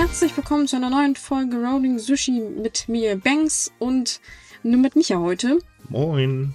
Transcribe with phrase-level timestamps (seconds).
[0.00, 4.18] herzlich willkommen zu einer neuen Folge Rolling Sushi mit mir, Banks, und
[4.62, 5.58] nur mit Micha heute.
[5.90, 6.54] Moin.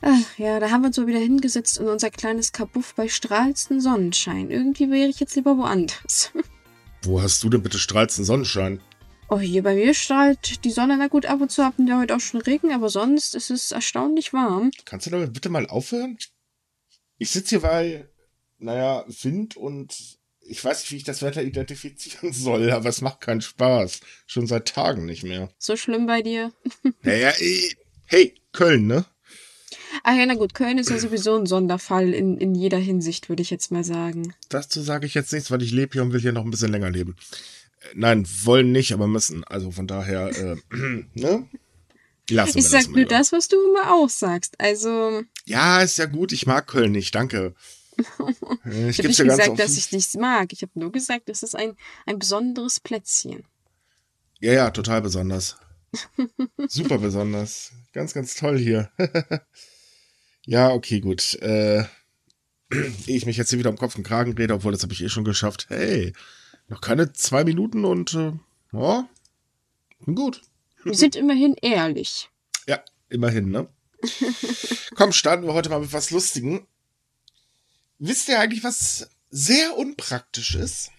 [0.00, 3.78] Ach ja, da haben wir uns so wieder hingesetzt in unser kleines Kabuff bei strahlendem
[3.78, 4.50] Sonnenschein.
[4.50, 6.32] Irgendwie wäre ich jetzt lieber woanders.
[7.02, 8.80] Wo hast du denn bitte strahlendsten Sonnenschein?
[9.28, 10.96] Oh, hier bei mir strahlt die Sonne.
[10.96, 13.72] Na gut, ab und zu hatten wir heute auch schon Regen, aber sonst ist es
[13.72, 14.70] erstaunlich warm.
[14.86, 16.16] Kannst du damit bitte mal aufhören?
[17.18, 18.08] Ich sitze hier bei,
[18.56, 23.20] naja, Wind und ich weiß nicht, wie ich das Wetter identifizieren soll, aber es macht
[23.20, 24.00] keinen Spaß.
[24.26, 25.50] Schon seit Tagen nicht mehr.
[25.58, 26.52] So schlimm bei dir?
[27.02, 29.04] Naja, ey, hey, Köln, ne?
[30.04, 33.42] Ah ja, na gut, Köln ist ja sowieso ein Sonderfall in, in jeder Hinsicht, würde
[33.42, 34.34] ich jetzt mal sagen.
[34.48, 36.72] Dazu sage ich jetzt nichts, weil ich lebe hier und will hier noch ein bisschen
[36.72, 37.16] länger leben.
[37.80, 39.44] Äh, Nein, wollen nicht, aber müssen.
[39.44, 40.56] Also von daher, äh,
[41.14, 41.48] ne?
[42.30, 43.10] Lassen Ich sag das nur lieber.
[43.10, 44.54] das, was du immer auch sagst.
[44.60, 46.32] Also, Ja, ist ja gut.
[46.32, 47.54] Ich mag Köln nicht, danke.
[48.02, 50.52] Äh, ich habe Ich geb's nicht ja gesagt, dass ich nichts mag.
[50.52, 51.76] Ich habe nur gesagt, es ist ein,
[52.06, 53.44] ein besonderes Plätzchen.
[54.40, 55.56] Ja, ja, total besonders.
[56.68, 57.72] Super besonders.
[57.92, 58.90] Ganz, ganz toll hier.
[60.46, 61.34] ja, okay, gut.
[61.42, 61.84] Äh,
[63.06, 65.08] ich mich jetzt hier wieder um Kopf und Kragen rede, obwohl das habe ich eh
[65.08, 65.66] schon geschafft.
[65.68, 66.12] Hey,
[66.68, 68.32] noch keine zwei Minuten und äh,
[70.04, 70.42] bin gut.
[70.84, 72.30] Wir sind immerhin ehrlich.
[72.66, 73.68] Ja, immerhin, ne?
[74.96, 76.66] Komm, starten wir heute mal mit was Lustigem.
[78.04, 80.90] Wisst ihr eigentlich, was sehr unpraktisch ist?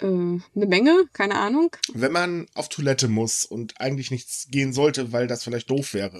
[0.00, 1.74] Äh, eine Menge, keine Ahnung.
[1.92, 6.18] wenn man auf Toilette muss und eigentlich nichts gehen sollte, weil das vielleicht doof wäre.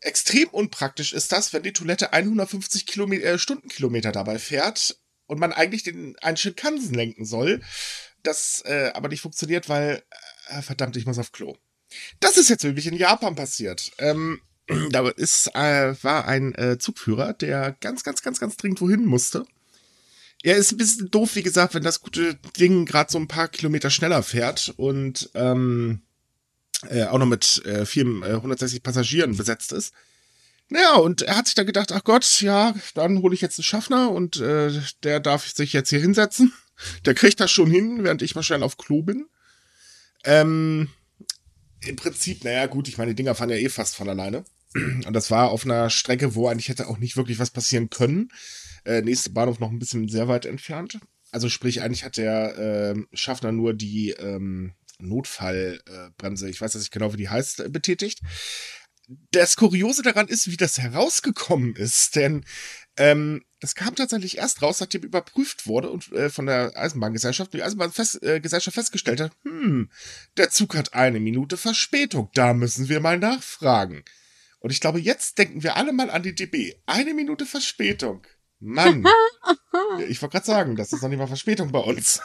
[0.00, 5.54] Extrem unpraktisch ist das, wenn die Toilette 150 Kilometer, äh, Stundenkilometer dabei fährt und man
[5.54, 7.62] eigentlich den einen Shinkansen lenken soll.
[8.22, 10.02] Das äh, aber nicht funktioniert, weil,
[10.48, 11.56] äh, verdammt, ich muss auf Klo.
[12.20, 13.92] Das ist jetzt wirklich in Japan passiert.
[13.96, 14.42] Ähm,
[14.90, 19.44] da ist, äh, war ein äh, Zugführer, der ganz, ganz, ganz, ganz dringend wohin musste.
[20.42, 23.48] Ja, ist ein bisschen doof, wie gesagt, wenn das gute Ding gerade so ein paar
[23.48, 26.02] Kilometer schneller fährt und ähm,
[26.88, 29.92] äh, auch noch mit äh, vielen, äh, 160 Passagieren besetzt ist.
[30.68, 33.64] Naja, und er hat sich dann gedacht, ach Gott, ja, dann hole ich jetzt einen
[33.64, 36.52] Schaffner und äh, der darf sich jetzt hier hinsetzen.
[37.04, 39.26] Der kriegt das schon hin, während ich wahrscheinlich auf Klo bin.
[40.24, 40.88] Ähm,
[41.82, 44.42] Im Prinzip, naja, gut, ich meine, die Dinger fahren ja eh fast von alleine.
[44.74, 48.30] Und das war auf einer Strecke, wo eigentlich hätte auch nicht wirklich was passieren können.
[48.84, 50.98] Äh, nächste Bahnhof noch ein bisschen sehr weit entfernt.
[51.30, 56.92] Also sprich, eigentlich hat der ähm, Schaffner nur die ähm, Notfallbremse, ich weiß jetzt nicht
[56.92, 58.20] genau, wie die heißt, äh, betätigt.
[59.30, 62.44] Das Kuriose daran ist, wie das herausgekommen ist, denn
[62.96, 67.62] ähm, das kam tatsächlich erst raus, nachdem überprüft wurde und äh, von der Eisenbahngesellschaft, die
[67.62, 69.90] Eisenbahngesellschaft äh, festgestellt hat, hm,
[70.36, 74.04] der Zug hat eine Minute Verspätung, da müssen wir mal nachfragen.
[74.62, 76.74] Und ich glaube, jetzt denken wir alle mal an die DB.
[76.86, 78.26] Eine Minute Verspätung.
[78.60, 79.04] Mann.
[80.08, 82.20] ich wollte gerade sagen, das ist noch nicht mal Verspätung bei uns.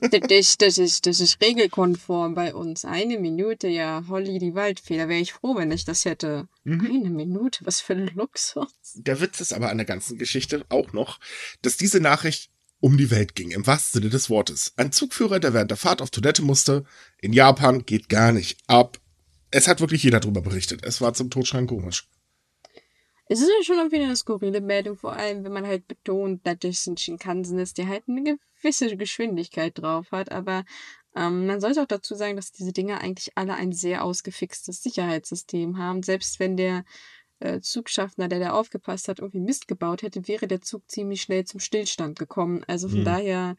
[0.00, 2.84] Das, das, das, ist, das ist regelkonform bei uns.
[2.84, 5.08] Eine Minute, ja, Holly die Waldfeder.
[5.08, 6.48] Wäre ich froh, wenn ich das hätte.
[6.62, 6.86] Mhm.
[6.86, 8.72] Eine Minute, was für ein Luxus.
[8.94, 11.18] Der Witz ist aber an der ganzen Geschichte auch noch,
[11.62, 14.72] dass diese Nachricht um die Welt ging, im wahrsten Sinne des Wortes.
[14.76, 16.84] Ein Zugführer, der während der Fahrt auf Toilette musste,
[17.20, 18.98] in Japan geht gar nicht ab.
[19.52, 20.84] Es hat wirklich jeder darüber berichtet.
[20.84, 22.08] Es war zum Totschreien komisch.
[23.28, 26.58] Es ist ja schon irgendwie eine skurrile Meldung, vor allem wenn man halt betont, dass
[26.58, 30.32] das ein Shinkansen ist, der halt eine gewisse Geschwindigkeit drauf hat.
[30.32, 30.64] Aber
[31.14, 35.78] ähm, man sollte auch dazu sagen, dass diese Dinger eigentlich alle ein sehr ausgefixtes Sicherheitssystem
[35.78, 36.02] haben.
[36.02, 36.84] Selbst wenn der
[37.42, 41.44] äh, Zugschaffner, der da aufgepasst hat, irgendwie Mist gebaut hätte, wäre der Zug ziemlich schnell
[41.44, 42.64] zum Stillstand gekommen.
[42.68, 43.04] Also von Mhm.
[43.04, 43.56] daher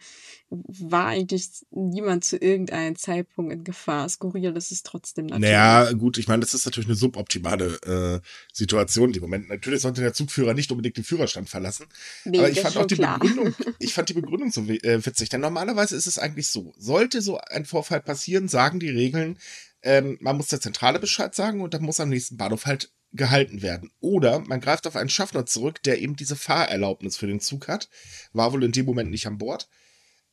[0.50, 4.08] war eigentlich niemand zu irgendeinem Zeitpunkt in Gefahr.
[4.08, 5.50] Skurril ist es trotzdem natürlich.
[5.50, 9.50] Naja, gut, ich meine, das ist natürlich eine suboptimale äh, Situation dem Moment.
[9.50, 11.86] Natürlich sollte der Zugführer nicht unbedingt den Führerstand verlassen.
[12.26, 13.20] nee, Aber ich fand auch die klar.
[13.20, 17.22] Begründung, ich fand die Begründung so äh, witzig, denn normalerweise ist es eigentlich so, sollte
[17.22, 19.38] so ein Vorfall passieren, sagen die Regeln,
[19.82, 23.62] ähm, man muss der Zentrale Bescheid sagen und dann muss am nächsten Bahnhof halt gehalten
[23.62, 23.91] werden.
[24.00, 27.90] Oder man greift auf einen Schaffner zurück, der eben diese Fahrerlaubnis für den Zug hat,
[28.34, 29.70] war wohl in dem Moment nicht an Bord.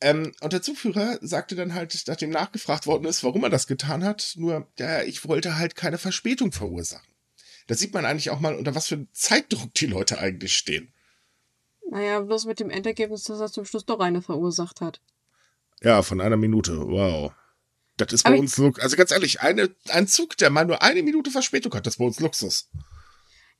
[0.01, 4.03] Ähm, und der Zugführer sagte dann halt, nachdem nachgefragt worden ist, warum er das getan
[4.03, 7.07] hat, nur, ja, ich wollte halt keine Verspätung verursachen.
[7.67, 10.91] Da sieht man eigentlich auch mal, unter was für einem Zeitdruck die Leute eigentlich stehen.
[11.89, 15.01] Naja, bloß mit dem Endergebnis, dass er zum Schluss doch eine verursacht hat.
[15.81, 16.79] Ja, von einer Minute.
[16.87, 17.33] Wow.
[18.09, 20.81] Das ist bei Aber- uns, Lux- also ganz ehrlich, eine, ein Zug, der mal nur
[20.81, 22.69] eine Minute Verspätung hat, das ist bei uns Luxus.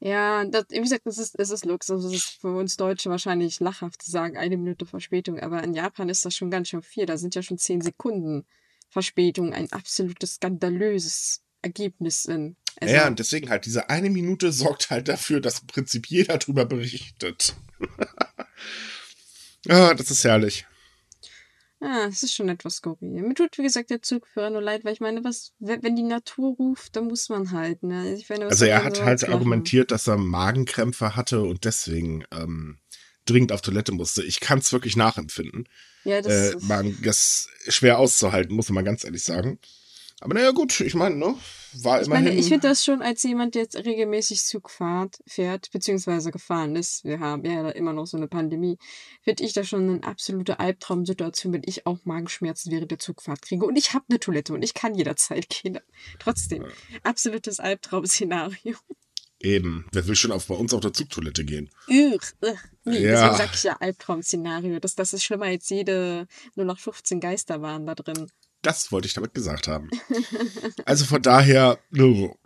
[0.04, 2.04] Ja, das, wie gesagt, das ist, es ist Luxus.
[2.06, 5.40] Es ist für uns Deutsche wahrscheinlich lachhaft zu sagen, eine Minute Verspätung.
[5.40, 7.06] Aber in Japan ist das schon ganz schön viel.
[7.06, 8.46] Da sind ja schon zehn Sekunden
[8.90, 9.54] Verspätung.
[9.54, 12.56] Ein absolutes skandalöses Ergebnis in.
[12.80, 16.40] Also, ja, und deswegen halt, diese eine Minute sorgt halt dafür, dass im Prinzip jeder
[16.40, 17.54] drüber berichtet.
[19.70, 20.66] ah, das ist herrlich.
[21.82, 23.10] Ja, es ist schon etwas skurril.
[23.10, 26.56] Mir tut, wie gesagt, der Zugführer nur leid, weil ich meine, was, wenn die Natur
[26.56, 28.22] ruft, dann muss man halt, ne?
[28.30, 32.78] Meine, also er hat halt argumentiert, dass er Magenkrämpfe hatte und deswegen ähm,
[33.26, 34.24] dringend auf Toilette musste.
[34.24, 35.68] Ich kann es wirklich nachempfinden.
[36.04, 39.58] Ja, das, äh, man, das ist schwer auszuhalten, muss man ganz ehrlich sagen.
[40.20, 41.36] Aber naja, gut, ich meine, ne?
[41.76, 42.26] War ich immerhin.
[42.26, 46.76] Meine, ich finde das schon als jemand, der jetzt regelmäßig Zug fährt, fährt, beziehungsweise gefahren
[46.76, 48.78] ist, wir haben ja immer noch so eine Pandemie,
[49.22, 53.66] finde ich das schon eine absolute Albtraumsituation, wenn ich auch Magenschmerzen während der Zugfahrt kriege.
[53.66, 55.80] Und ich habe eine Toilette und ich kann jederzeit gehen.
[56.20, 56.66] Trotzdem,
[57.04, 58.76] absolutes Albtraum-Szenario.
[59.44, 59.88] Eben.
[59.92, 61.70] Wer will schon auf, bei uns auf der Zugtoilette gehen?
[61.88, 62.20] Ugh,
[62.86, 63.12] nee, ja.
[63.12, 64.80] deswegen sag ich ja Albtraum-Szenario.
[64.80, 68.30] Das, das ist schlimmer als jede nur noch 15 Geister waren da drin.
[68.62, 69.90] Das wollte ich damit gesagt haben.
[70.86, 71.80] also von daher,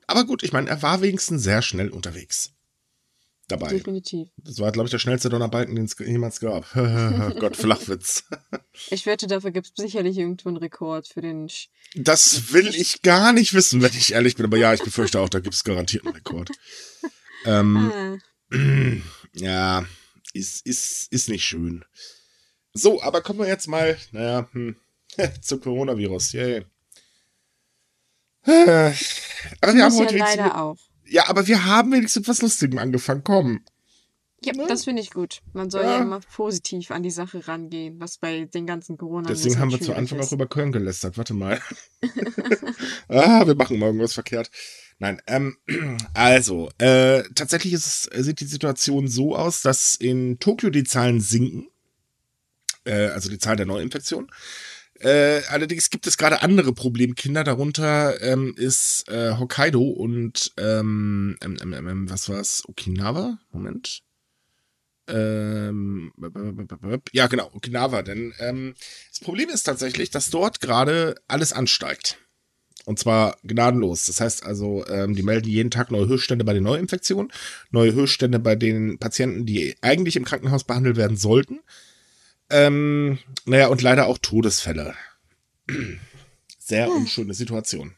[0.08, 2.52] aber gut, ich meine, er war wenigstens sehr schnell unterwegs.
[3.48, 3.68] Dabei.
[3.68, 4.30] Definitiv.
[4.38, 6.66] Das war, glaube ich, der schnellste Donnerbalken, den es jemals gab.
[7.40, 8.24] Gott, Flachwitz.
[8.90, 11.48] ich wette, dafür gibt es sicherlich irgendwo einen Rekord für den.
[11.48, 14.48] Sch das will ich gar nicht wissen, wenn ich ehrlich bin.
[14.48, 16.50] Aber ja, ich befürchte auch, da gibt es garantiert einen Rekord.
[17.46, 18.18] ähm, ah.
[19.34, 19.86] Ja,
[20.34, 21.86] ist, ist, ist nicht schön.
[22.74, 24.76] So, aber kommen wir jetzt mal, naja, hm,
[25.42, 26.34] zum Coronavirus.
[26.34, 26.66] Yay.
[28.46, 30.78] Aber wir haben heute ja leider auch.
[31.08, 33.24] Ja, aber wir haben wenigstens was Lustigem angefangen.
[33.24, 33.62] Komm.
[34.44, 34.66] Ja, ne?
[34.68, 35.42] das finde ich gut.
[35.54, 35.98] Man soll ja.
[35.98, 36.02] ja.
[36.02, 39.96] immer positiv an die Sache rangehen, was bei den ganzen corona Deswegen haben wir zu
[39.96, 40.28] Anfang ist.
[40.28, 41.18] auch über Köln gelästert.
[41.18, 41.60] Warte mal.
[43.08, 44.52] ah, wir machen morgen was verkehrt.
[45.00, 45.58] Nein, ähm,
[46.14, 51.68] also, äh, tatsächlich ist sieht die Situation so aus, dass in Tokio die Zahlen sinken.
[52.86, 54.30] Äh, also die Zahl der Neuinfektionen.
[55.00, 57.44] Äh, allerdings gibt es gerade andere Problemkinder.
[57.44, 62.64] Darunter ähm, ist äh, Hokkaido und ähm, ähm, ähm, was war's?
[62.68, 63.38] Okinawa?
[63.52, 64.02] Moment.
[65.08, 66.12] Ähm,
[67.12, 68.02] ja, genau, Okinawa.
[68.02, 68.74] Denn ähm,
[69.10, 72.18] das Problem ist tatsächlich, dass dort gerade alles ansteigt.
[72.86, 74.06] Und zwar gnadenlos.
[74.06, 77.32] Das heißt also, ähm, die melden jeden Tag neue Höchststände bei den Neuinfektionen,
[77.72, 81.60] neue Höchststände bei den Patienten, die eigentlich im Krankenhaus behandelt werden sollten.
[82.50, 84.96] Ähm, naja, und leider auch Todesfälle.
[86.60, 87.96] Sehr unschöne Situation.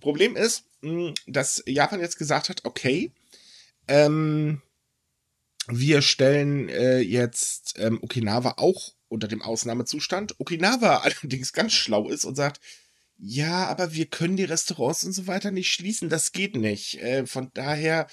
[0.00, 3.12] Problem ist, hm, dass Japan jetzt gesagt hat, okay,
[3.86, 4.62] ähm,
[5.68, 10.40] wir stellen äh, jetzt ähm, Okinawa auch unter dem Ausnahmezustand.
[10.40, 12.60] Okinawa allerdings ganz schlau ist und sagt,
[13.18, 17.02] ja, aber wir können die Restaurants und so weiter nicht schließen, das geht nicht.
[17.02, 18.06] Äh, von daher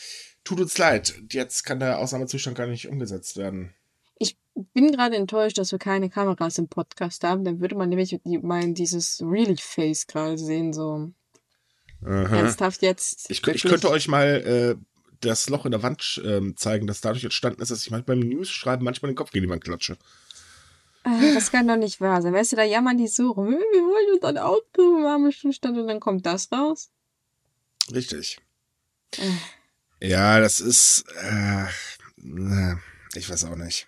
[0.44, 3.74] tut uns leid, jetzt kann der Ausnahmezustand gar nicht umgesetzt werden
[4.74, 7.44] bin gerade enttäuscht, dass wir keine Kameras im Podcast haben.
[7.44, 11.12] Dann würde man nämlich mein dieses Really Face gerade sehen, so.
[12.04, 12.38] Aha.
[12.38, 13.30] Ernsthaft jetzt.
[13.30, 14.84] Ich, ich könnte euch mal äh,
[15.22, 18.28] das Loch in der Wand äh, zeigen, das dadurch entstanden ist, dass ich manchmal beim
[18.28, 19.98] News-Schreiben manchmal den Kopf gegen die Wand klatsche.
[21.04, 22.34] Äh, das kann doch nicht wahr sein.
[22.34, 23.50] Weißt du, da jammern die so rum.
[23.50, 26.90] Wir wollen uns ein Auto im warmen Zustand und dann kommt das raus.
[27.92, 28.40] Richtig.
[29.18, 30.08] Äh.
[30.08, 31.06] Ja, das ist.
[31.22, 31.66] Äh,
[33.16, 33.88] ich weiß auch nicht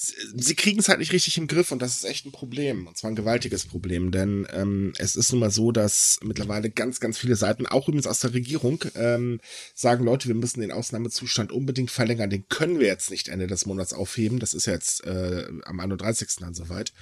[0.00, 2.86] sie kriegen es halt nicht richtig im Griff und das ist echt ein Problem.
[2.86, 7.00] Und zwar ein gewaltiges Problem, denn ähm, es ist nun mal so, dass mittlerweile ganz,
[7.00, 9.40] ganz viele Seiten, auch übrigens aus der Regierung, ähm,
[9.74, 12.30] sagen, Leute, wir müssen den Ausnahmezustand unbedingt verlängern.
[12.30, 14.38] Den können wir jetzt nicht Ende des Monats aufheben.
[14.38, 16.28] Das ist ja jetzt äh, am 31.
[16.40, 16.94] dann soweit.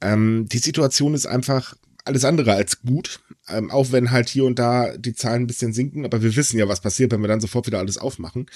[0.00, 4.58] Ähm, die Situation ist einfach alles andere als gut, ähm, auch wenn halt hier und
[4.58, 7.40] da die Zahlen ein bisschen sinken, aber wir wissen ja, was passiert, wenn wir dann
[7.40, 8.46] sofort wieder alles aufmachen.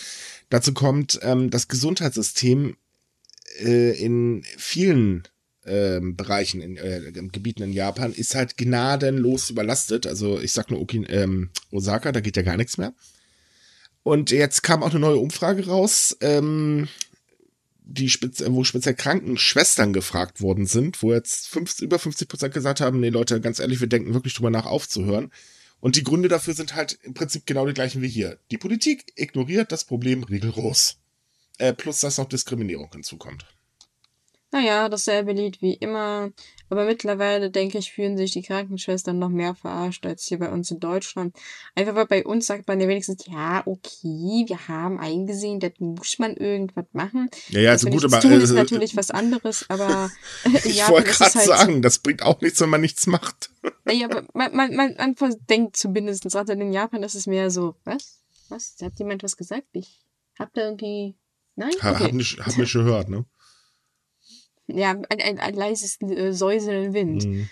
[0.51, 2.77] Dazu kommt, ähm, das Gesundheitssystem
[3.61, 5.25] äh, in vielen
[5.67, 10.07] ähm, Bereichen, in äh, Gebieten in Japan, ist halt gnadenlos überlastet.
[10.07, 12.95] Also ich sag nur Okin ähm, Osaka, da geht ja gar nichts mehr.
[14.03, 16.89] Und jetzt kam auch eine neue Umfrage raus, ähm,
[17.83, 22.81] die spez wo speziell Krankenschwestern gefragt worden sind, wo jetzt fünf, über 50 Prozent gesagt
[22.81, 25.33] haben, nee Leute, ganz ehrlich, wir denken wirklich drüber nach aufzuhören.
[25.81, 28.39] Und die Gründe dafür sind halt im Prinzip genau die gleichen wie hier.
[28.51, 30.99] Die Politik ignoriert das Problem rigoros.
[31.59, 33.47] Äh, plus, dass noch Diskriminierung hinzukommt.
[34.53, 36.31] Naja, dasselbe Lied wie immer.
[36.69, 40.71] Aber mittlerweile, denke ich, fühlen sich die Krankenschwestern noch mehr verarscht als hier bei uns
[40.71, 41.37] in Deutschland.
[41.75, 46.19] Einfach weil bei uns sagt man ja wenigstens, ja, okay, wir haben eingesehen, da muss
[46.19, 47.29] man irgendwas machen.
[47.49, 48.21] Ja, ja, also gut, aber.
[48.21, 50.11] Tun ist äh, natürlich was anderes, aber.
[50.65, 53.51] ich wollte gerade halt sagen, das bringt auch nichts, wenn man nichts macht.
[53.85, 57.77] naja, aber man, man, man, man denkt zumindest, gerade in Japan ist es mehr so,
[57.85, 58.23] was?
[58.49, 58.77] Was?
[58.81, 59.67] Hat jemand was gesagt?
[59.73, 60.01] Ich
[60.39, 61.17] hab da irgendwie
[61.57, 61.73] Nein?
[61.75, 62.05] Okay.
[62.05, 63.25] Hab, nicht, hab nicht gehört, ne?
[64.69, 67.25] Ja, ein, ein, ein leises äh, Säuseln Wind.
[67.25, 67.49] Mhm.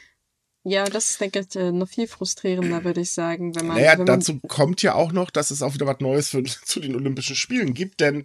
[0.65, 3.55] Ja, das ist, denke ich, äh, noch viel frustrierender, würde ich sagen.
[3.55, 6.31] Wenn man, naja, wenn dazu kommt ja auch noch, dass es auch wieder was Neues
[6.31, 8.25] für, zu den Olympischen Spielen gibt, denn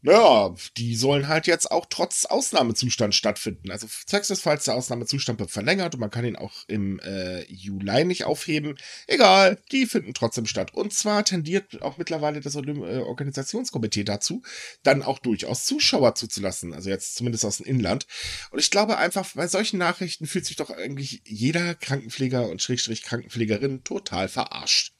[0.00, 3.72] Naja, die sollen halt jetzt auch trotz Ausnahmezustand stattfinden.
[3.72, 8.24] Also falls der Ausnahmezustand wird verlängert und man kann ihn auch im äh, Juli nicht
[8.24, 8.76] aufheben.
[9.08, 10.72] Egal, die finden trotzdem statt.
[10.72, 14.42] Und zwar tendiert auch mittlerweile das Olymp äh, Organisationskomitee dazu,
[14.84, 16.74] dann auch durchaus Zuschauer zuzulassen.
[16.74, 18.06] Also jetzt zumindest aus dem Inland.
[18.52, 23.02] Und ich glaube einfach, bei solchen Nachrichten fühlt sich doch eigentlich jeder Krankenpfleger und Schrägstrich
[23.02, 24.92] Krankenpflegerin total verarscht.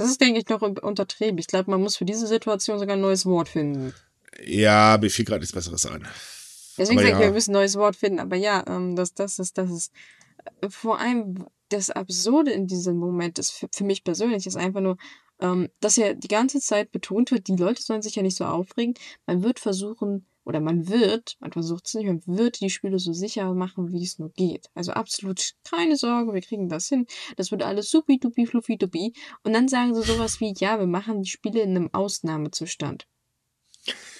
[0.00, 1.36] Das ist, denke ich, noch untertrieben.
[1.36, 3.92] Ich glaube, man muss für diese Situation sogar ein neues Wort finden.
[4.42, 6.08] Ja, mir fiel gerade nichts Besseres ein.
[6.78, 8.18] Deswegen sage ich, wir müssen ein neues Wort finden.
[8.18, 9.92] Aber ja, ähm, das, das ist, das ist
[10.62, 14.80] äh, vor allem das Absurde in diesem Moment ist für, für mich persönlich ist einfach
[14.80, 14.96] nur,
[15.38, 18.46] ähm, dass ja die ganze Zeit betont wird, die Leute sollen sich ja nicht so
[18.46, 18.94] aufregen.
[19.26, 23.12] Man wird versuchen, oder man wird, man versucht es nicht, man wird die Spiele so
[23.12, 24.68] sicher machen, wie es nur geht.
[24.74, 27.06] Also absolut keine Sorge, wir kriegen das hin.
[27.36, 29.12] Das wird alles supi dupi fluffi dupi.
[29.44, 33.06] Und dann sagen sie sowas wie, ja, wir machen die Spiele in einem Ausnahmezustand.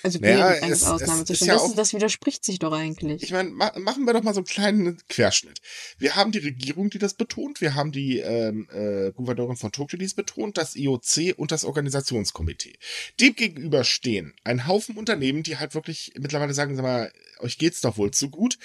[0.03, 1.47] Also naja, eines Ausnahmezustands.
[1.47, 3.23] Ja das, das, widerspricht sich doch eigentlich.
[3.23, 5.61] Ich meine, ma machen wir doch mal so einen kleinen Querschnitt.
[5.99, 9.99] Wir haben die Regierung, die das betont, wir haben die ähm, äh, Gouverneurin von Tokio,
[9.99, 12.79] die es betont, das IOC und das Organisationskomitee.
[13.21, 17.81] Dem gegenüber stehen ein Haufen Unternehmen, die halt wirklich mittlerweile sagen, sag mal, euch geht's
[17.81, 18.59] doch wohl zu gut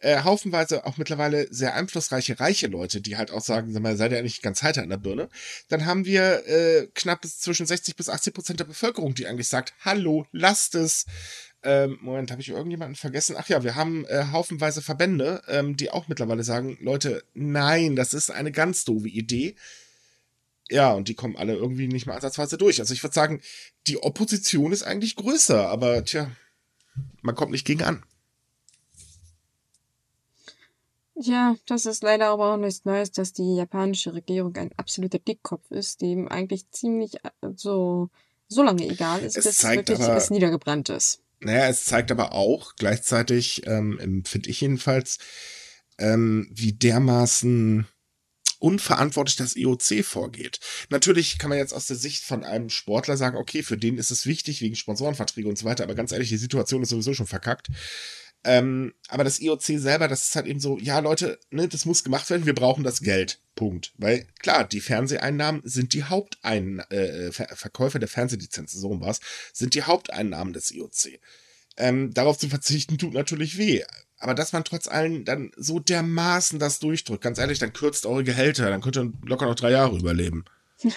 [0.00, 4.12] äh, haufenweise auch mittlerweile sehr einflussreiche, reiche Leute, die halt auch sagen, sag mal, seid
[4.12, 5.28] ihr eigentlich ganz heiter in der Birne.
[5.68, 9.74] Dann haben wir äh, knapp zwischen 60 bis 80 Prozent der Bevölkerung, die eigentlich sagt,
[9.80, 11.06] hallo, lasst es.
[11.62, 13.36] Ähm, Moment, habe ich irgendjemanden vergessen?
[13.38, 18.14] Ach ja, wir haben äh, haufenweise Verbände, ähm, die auch mittlerweile sagen, Leute, nein, das
[18.14, 19.54] ist eine ganz doofe Idee.
[20.70, 22.80] Ja, und die kommen alle irgendwie nicht mehr ansatzweise durch.
[22.80, 23.42] Also ich würde sagen,
[23.86, 26.30] die Opposition ist eigentlich größer, aber tja,
[27.20, 28.02] man kommt nicht gegen an.
[31.22, 35.70] Ja, das ist leider aber auch nichts Neues, dass die japanische Regierung ein absoluter Dickkopf
[35.70, 38.08] ist, dem eigentlich ziemlich äh, so,
[38.48, 41.20] so lange egal ist, es bis wirklich aber, es niedergebrannt ist.
[41.40, 45.18] Naja, es zeigt aber auch gleichzeitig, ähm, empfinde ich jedenfalls,
[45.98, 47.86] ähm, wie dermaßen
[48.58, 50.60] unverantwortlich das IOC vorgeht.
[50.88, 54.10] Natürlich kann man jetzt aus der Sicht von einem Sportler sagen, okay, für den ist
[54.10, 57.26] es wichtig wegen Sponsorenverträge und so weiter, aber ganz ehrlich, die Situation ist sowieso schon
[57.26, 57.68] verkackt.
[58.42, 62.04] Ähm, aber das IOC selber, das ist halt eben so, ja Leute, ne, das muss
[62.04, 63.38] gemacht werden, wir brauchen das Geld.
[63.54, 63.92] Punkt.
[63.98, 69.20] Weil klar, die Fernseheinnahmen sind die Haupteinnahmen, äh, Ver Verkäufer der Fernsehlizenzen, so was,
[69.52, 71.20] sind die Haupteinnahmen des IOC.
[71.76, 73.82] Ähm, darauf zu verzichten tut natürlich weh.
[74.18, 78.24] Aber dass man trotz allem dann so dermaßen das durchdrückt, ganz ehrlich, dann kürzt eure
[78.24, 80.44] Gehälter, dann könnt ihr locker noch drei Jahre überleben.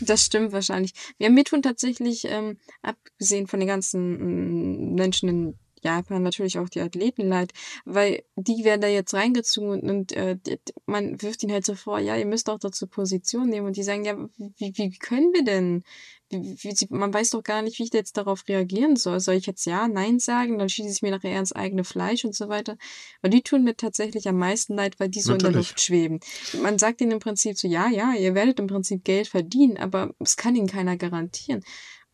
[0.00, 0.92] Das stimmt wahrscheinlich.
[1.16, 6.68] Ja, mir tun tatsächlich, ähm, abgesehen von den ganzen mm, Menschen in Japan natürlich auch
[6.68, 7.52] die Athleten leid,
[7.84, 10.36] weil die werden da jetzt reingezogen und äh,
[10.84, 13.84] man wirft ihnen halt so vor, ja, ihr müsst auch dazu Position nehmen und die
[13.84, 15.84] sagen, ja, wie, wie können wir denn?
[16.28, 19.20] Wie, wie, man weiß doch gar nicht, wie ich jetzt darauf reagieren soll.
[19.20, 20.58] Soll ich jetzt ja, nein sagen?
[20.58, 22.76] Dann schieße ich mir nachher ins eigene Fleisch und so weiter.
[23.22, 25.46] Aber die tun mir tatsächlich am meisten leid, weil die so Natürlich.
[25.46, 26.20] in der Luft schweben.
[26.60, 30.14] Man sagt ihnen im Prinzip so, ja, ja, ihr werdet im Prinzip Geld verdienen, aber
[30.18, 31.62] es kann ihnen keiner garantieren.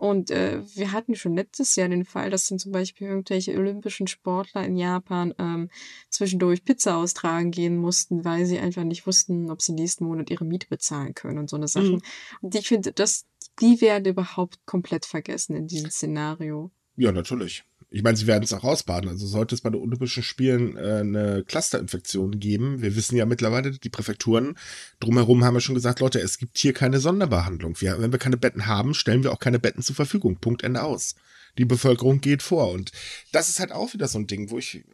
[0.02, 4.08] Und äh, wir hatten schon letztes Jahr den Fall, dass dann zum Beispiel irgendwelche olympischen
[4.08, 5.70] Sportler in Japan ähm,
[6.10, 10.44] zwischendurch Pizza austragen gehen mussten, weil sie einfach nicht wussten, ob sie nächsten Monat ihre
[10.44, 11.92] Miete bezahlen können und so eine Sachen.
[11.92, 12.02] Mhm.
[12.40, 13.26] Und ich finde, dass
[13.60, 16.72] die werden überhaupt komplett vergessen in diesem Szenario.
[16.96, 17.62] Ja, natürlich.
[17.94, 19.10] Ich meine, sie werden es auch ausbaden.
[19.10, 22.80] Also sollte es bei den Olympischen Spielen äh, eine Clusterinfektion geben.
[22.80, 24.56] Wir wissen ja mittlerweile, die Präfekturen
[24.98, 27.78] drumherum haben ja schon gesagt, Leute, es gibt hier keine Sonderbehandlung.
[27.80, 30.36] Wir, wenn wir keine Betten haben, stellen wir auch keine Betten zur Verfügung.
[30.36, 31.16] Punkt Ende aus.
[31.58, 32.70] Die Bevölkerung geht vor.
[32.70, 32.92] Und
[33.30, 34.84] das ist halt auch wieder so ein Ding, wo ich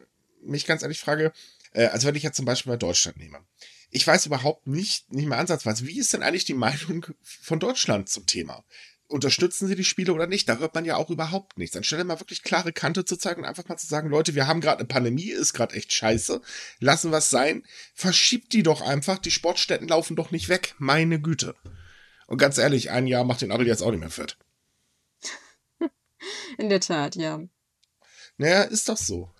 [0.43, 1.31] mich ganz ehrlich frage,
[1.71, 3.39] äh, also wenn ich jetzt zum Beispiel mal Deutschland nehme.
[3.91, 8.09] Ich weiß überhaupt nicht, nicht mal ansatzweise, wie ist denn eigentlich die Meinung von Deutschland
[8.09, 8.63] zum Thema?
[9.09, 10.47] Unterstützen sie die Spiele oder nicht?
[10.47, 11.75] Da hört man ja auch überhaupt nichts.
[11.75, 14.61] Anstelle mal wirklich klare Kante zu zeigen und einfach mal zu sagen, Leute, wir haben
[14.61, 16.41] gerade eine Pandemie, ist gerade echt scheiße,
[16.79, 17.63] lassen was sein,
[17.93, 21.55] verschiebt die doch einfach, die Sportstätten laufen doch nicht weg, meine Güte.
[22.27, 24.37] Und ganz ehrlich, ein Jahr macht den Adel jetzt auch nicht mehr fett.
[26.57, 27.41] In der Tat, ja.
[28.37, 29.33] Naja, ist doch so.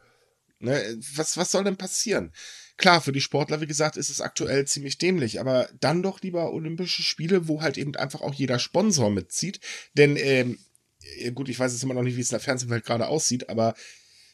[0.58, 2.34] Ne, was, was soll denn passieren?
[2.80, 6.54] Klar, für die Sportler, wie gesagt, ist es aktuell ziemlich dämlich, aber dann doch lieber
[6.54, 9.60] Olympische Spiele, wo halt eben einfach auch jeder Sponsor mitzieht.
[9.96, 10.58] Denn, ähm,
[11.18, 13.50] äh, gut, ich weiß jetzt immer noch nicht, wie es in der Fernsehwelt gerade aussieht,
[13.50, 13.76] aber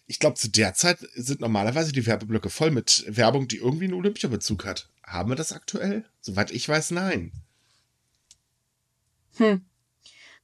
[0.06, 3.96] ich glaube, zu der Zeit sind normalerweise die Werbeblöcke voll mit Werbung, die irgendwie einen
[3.96, 4.90] Olympiabezug hat.
[5.04, 6.06] Haben wir das aktuell?
[6.22, 7.32] Soweit ich weiß, nein.
[9.38, 9.66] Hm.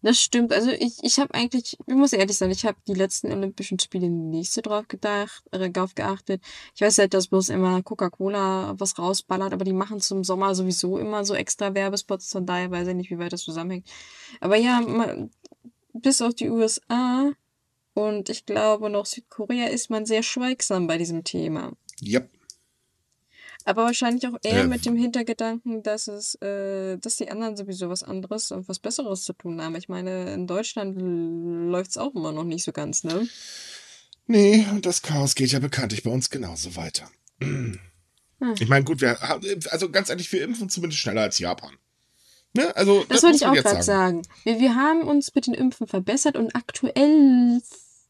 [0.03, 0.51] Das stimmt.
[0.51, 4.09] Also ich, ich habe eigentlich, ich muss ehrlich sein, ich habe die letzten Olympischen Spiele
[4.09, 6.41] nicht so drauf gedacht, äh, drauf geachtet.
[6.73, 10.97] Ich weiß halt, dass bloß immer Coca-Cola was rausballert, aber die machen zum Sommer sowieso
[10.97, 13.87] immer so extra Werbespots, von daher weiß ich nicht, wie weit das zusammenhängt.
[14.39, 15.29] Aber ja, man,
[15.93, 17.31] bis auf die USA
[17.93, 21.73] und ich glaube noch Südkorea ist man sehr schweigsam bei diesem Thema.
[22.01, 22.29] Yep.
[23.65, 27.89] Aber wahrscheinlich auch eher Äh, mit dem Hintergedanken, dass es, äh, dass die anderen sowieso
[27.89, 29.75] was anderes und was Besseres zu tun haben.
[29.75, 33.27] Ich meine, in Deutschland läuft es auch immer noch nicht so ganz, ne?
[34.27, 37.09] Nee, und das Chaos geht ja bekanntlich bei uns genauso weiter.
[38.59, 41.75] Ich meine, gut, wir haben, also ganz ehrlich, wir impfen zumindest schneller als Japan.
[42.53, 42.75] Ne?
[42.75, 44.21] Also, Das wollte muss ich auch gerade sagen.
[44.43, 47.61] Wir, wir haben uns mit den Impfen verbessert und aktuell,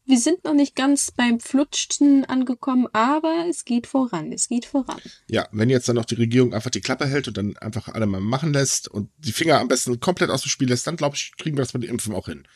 [0.04, 5.00] wir sind noch nicht ganz beim Flutschen angekommen, aber es geht voran, es geht voran.
[5.28, 8.06] Ja, wenn jetzt dann noch die Regierung einfach die Klappe hält und dann einfach alle
[8.06, 11.16] mal machen lässt und die Finger am besten komplett aus dem Spiel lässt, dann glaube
[11.16, 12.46] ich, kriegen wir das mit den Impfen auch hin.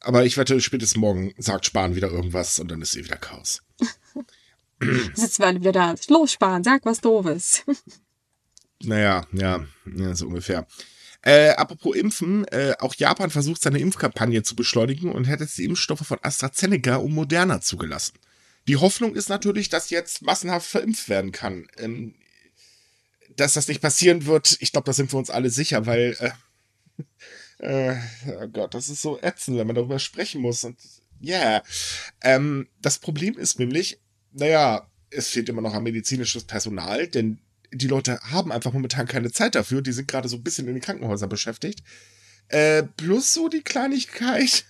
[0.00, 3.62] Aber ich wette, spätestens morgen sagt Spahn wieder irgendwas und dann ist eh wieder Chaos.
[5.14, 5.94] Sitzen wir alle wieder da.
[6.08, 7.62] Los, Spahn, sag was Doofes.
[8.82, 10.66] Naja, ja, ja so ungefähr.
[11.26, 15.64] Äh, apropos Impfen, äh, auch Japan versucht seine Impfkampagne zu beschleunigen und hat jetzt die
[15.64, 18.14] Impfstoffe von AstraZeneca und Moderna zugelassen.
[18.68, 21.66] Die Hoffnung ist natürlich, dass jetzt massenhaft verimpft werden kann.
[21.78, 22.14] Ähm,
[23.34, 26.16] dass das nicht passieren wird, ich glaube, da sind wir uns alle sicher, weil,
[27.58, 27.58] äh,
[27.90, 27.96] äh,
[28.40, 30.62] oh Gott, das ist so ätzend, wenn man darüber sprechen muss.
[30.62, 30.78] Und
[31.18, 31.62] ja, yeah.
[32.22, 33.98] ähm, das Problem ist nämlich,
[34.30, 37.40] naja, es fehlt immer noch an medizinisches Personal, denn
[37.72, 39.82] die Leute haben einfach momentan keine Zeit dafür.
[39.82, 41.82] Die sind gerade so ein bisschen in den Krankenhäusern beschäftigt.
[42.48, 44.64] Äh, plus so die Kleinigkeit,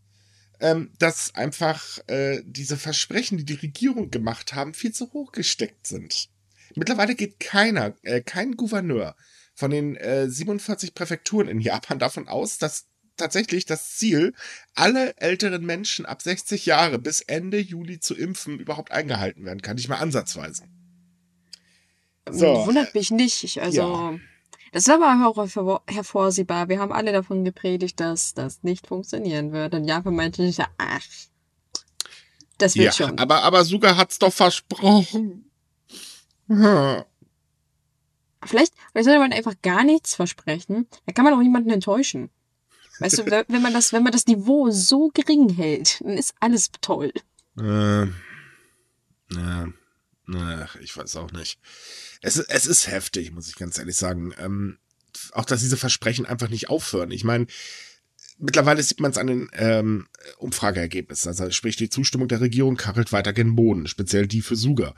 [0.60, 5.86] ähm, dass einfach äh, diese Versprechen, die die Regierung gemacht haben, viel zu hoch gesteckt
[5.86, 6.28] sind.
[6.74, 9.16] Mittlerweile geht keiner, äh, kein Gouverneur
[9.54, 12.86] von den äh, 47 Präfekturen in Japan davon aus, dass
[13.16, 14.34] tatsächlich das Ziel,
[14.74, 19.76] alle älteren Menschen ab 60 Jahre bis Ende Juli zu impfen, überhaupt eingehalten werden kann.
[19.76, 20.64] Nicht mal ansatzweise.
[22.30, 22.66] So.
[22.66, 23.44] Wundert mich nicht.
[23.44, 24.14] Ich, also, Ja.
[24.72, 26.68] das war aber auch hervor- hervorsehbar.
[26.68, 29.74] Wir haben alle davon gepredigt, dass das nicht funktionieren wird.
[29.74, 31.00] Und Japan meinte nicht, ach,
[32.58, 33.18] das wird Ja, schon.
[33.18, 35.50] aber, aber Suga hat's doch versprochen.
[36.48, 37.04] Hm.
[38.44, 40.86] Vielleicht, vielleicht sollte man einfach gar nichts versprechen.
[41.06, 42.30] Da kann man auch niemanden enttäuschen.
[43.00, 46.34] Weißt du, wenn wenn man das, wenn man das Niveau so gering hält, dann ist
[46.38, 47.12] alles toll.
[47.58, 48.06] Äh,
[49.32, 49.66] ja,
[50.26, 51.58] na, ich weiß auch nicht.
[52.20, 54.34] Es, ist- es ist heftig, muss ich ganz ehrlich sagen.
[54.38, 54.78] Ähm,
[55.32, 57.10] auch, dass diese Versprechen einfach nicht aufhören.
[57.10, 57.46] Ich meine,
[58.38, 60.08] mittlerweile sieht man es an den ähm,
[60.38, 61.28] Umfrageergebnissen.
[61.28, 64.94] Also sprich, die Zustimmung der Regierung kachelt weiter gen Boden, speziell die für Suga.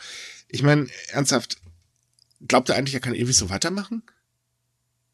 [0.49, 1.59] Ich meine, ernsthaft,
[2.47, 4.03] glaubt er eigentlich, er kann ewig so weitermachen?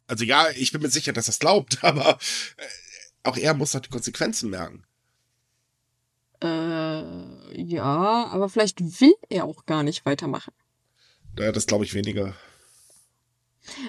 [0.06, 2.18] Also ja, ich bin mir sicher, dass er es glaubt, aber
[2.56, 2.62] äh,
[3.24, 4.84] auch er muss doch die Konsequenzen merken.
[6.40, 7.02] Äh,
[7.56, 10.52] ja, aber vielleicht will er auch gar nicht weitermachen.
[11.36, 12.34] Äh, Das glaube ich weniger.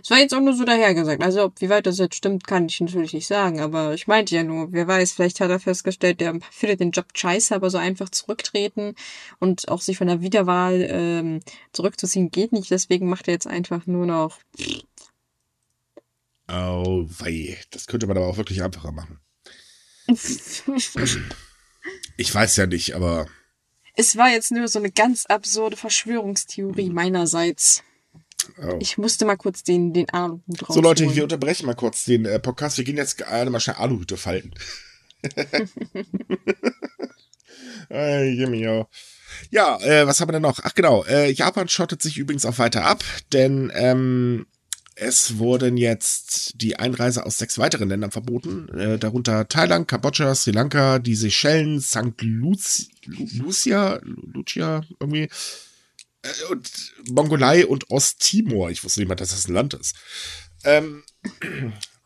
[0.01, 1.21] Es war jetzt auch nur so dahergesagt.
[1.21, 3.59] Also, ob wie weit das jetzt stimmt, kann ich natürlich nicht sagen.
[3.59, 7.07] Aber ich meinte ja nur, wer weiß, vielleicht hat er festgestellt, der findet den Job
[7.13, 8.95] scheiße, aber so einfach zurücktreten
[9.39, 11.41] und auch sich von der Wiederwahl ähm,
[11.73, 12.71] zurückzuziehen geht nicht.
[12.71, 14.39] Deswegen macht er jetzt einfach nur noch.
[16.47, 17.57] Oh, wei.
[17.71, 19.19] Das könnte man aber auch wirklich einfacher machen.
[22.17, 23.27] Ich weiß ja nicht, aber
[23.95, 27.83] es war jetzt nur so eine ganz absurde Verschwörungstheorie meinerseits.
[28.61, 28.77] oh.
[28.79, 30.75] Ich musste mal kurz den, den Aluhut rausholen.
[30.75, 32.77] So Leute, wir unterbrechen mal kurz den äh, Podcast.
[32.77, 34.53] Wir gehen jetzt alle mal schnell Aluhüte falten.
[39.49, 40.59] Ja, äh, was haben wir denn noch?
[40.63, 43.03] Ach genau, äh, Japan schottet sich übrigens auch weiter ab,
[43.33, 44.47] denn ähm,
[44.95, 50.51] es wurden jetzt die Einreise aus sechs weiteren Ländern verboten, äh, darunter Thailand, Kambodscha, Sri
[50.51, 52.21] Lanka, die Seychellen, St.
[52.21, 55.29] Lucia, Lucia, Lucia irgendwie
[56.21, 58.71] äh, und Mongolei und Osttimor.
[58.71, 59.95] Ich wusste nicht mal, dass das ein Land ist.
[60.63, 61.03] Ähm,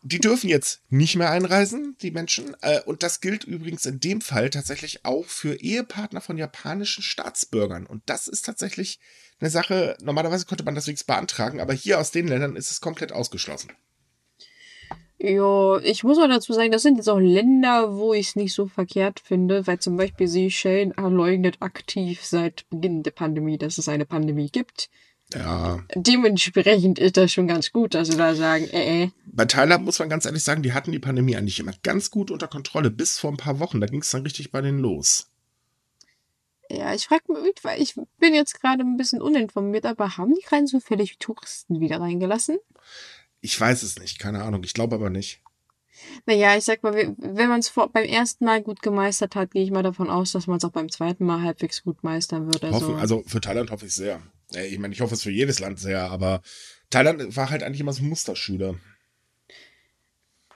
[0.02, 2.56] die dürfen jetzt nicht mehr einreisen, die Menschen.
[2.60, 7.86] Äh, und das gilt übrigens in dem Fall tatsächlich auch für Ehepartner von japanischen Staatsbürgern.
[7.86, 8.98] Und das ist tatsächlich
[9.40, 12.80] eine Sache, normalerweise konnte man das wenigstens beantragen, aber hier aus den Ländern ist es
[12.80, 13.72] komplett ausgeschlossen.
[15.22, 18.54] Ja, ich muss auch dazu sagen, das sind jetzt auch Länder, wo ich es nicht
[18.54, 23.88] so verkehrt finde, weil zum Beispiel Seychellen leugnet aktiv seit Beginn der Pandemie, dass es
[23.88, 24.88] eine Pandemie gibt.
[25.34, 25.84] Ja.
[25.94, 29.10] Dementsprechend ist das schon ganz gut, dass sie da sagen, äh, äh.
[29.26, 32.30] Bei Thailand muss man ganz ehrlich sagen, die hatten die Pandemie eigentlich immer ganz gut
[32.30, 33.80] unter Kontrolle, bis vor ein paar Wochen.
[33.80, 35.29] Da ging es dann richtig bei denen los.
[36.70, 40.46] Ja, ich frage mich, weil ich bin jetzt gerade ein bisschen uninformiert, aber haben die
[40.46, 42.58] rein zufällig Touristen wieder reingelassen?
[43.40, 44.62] Ich weiß es nicht, keine Ahnung.
[44.64, 45.42] Ich glaube aber nicht.
[46.26, 49.62] Naja, ich sag mal, we- wenn man es beim ersten Mal gut gemeistert hat, gehe
[49.64, 52.64] ich mal davon aus, dass man es auch beim zweiten Mal halbwegs gut meistern wird.
[52.64, 54.22] Also, also für Thailand hoffe ich sehr.
[54.54, 56.40] Äh, Ich meine, ich hoffe es für jedes Land sehr, aber
[56.90, 58.76] Thailand war halt eigentlich immer so ein Musterschüler.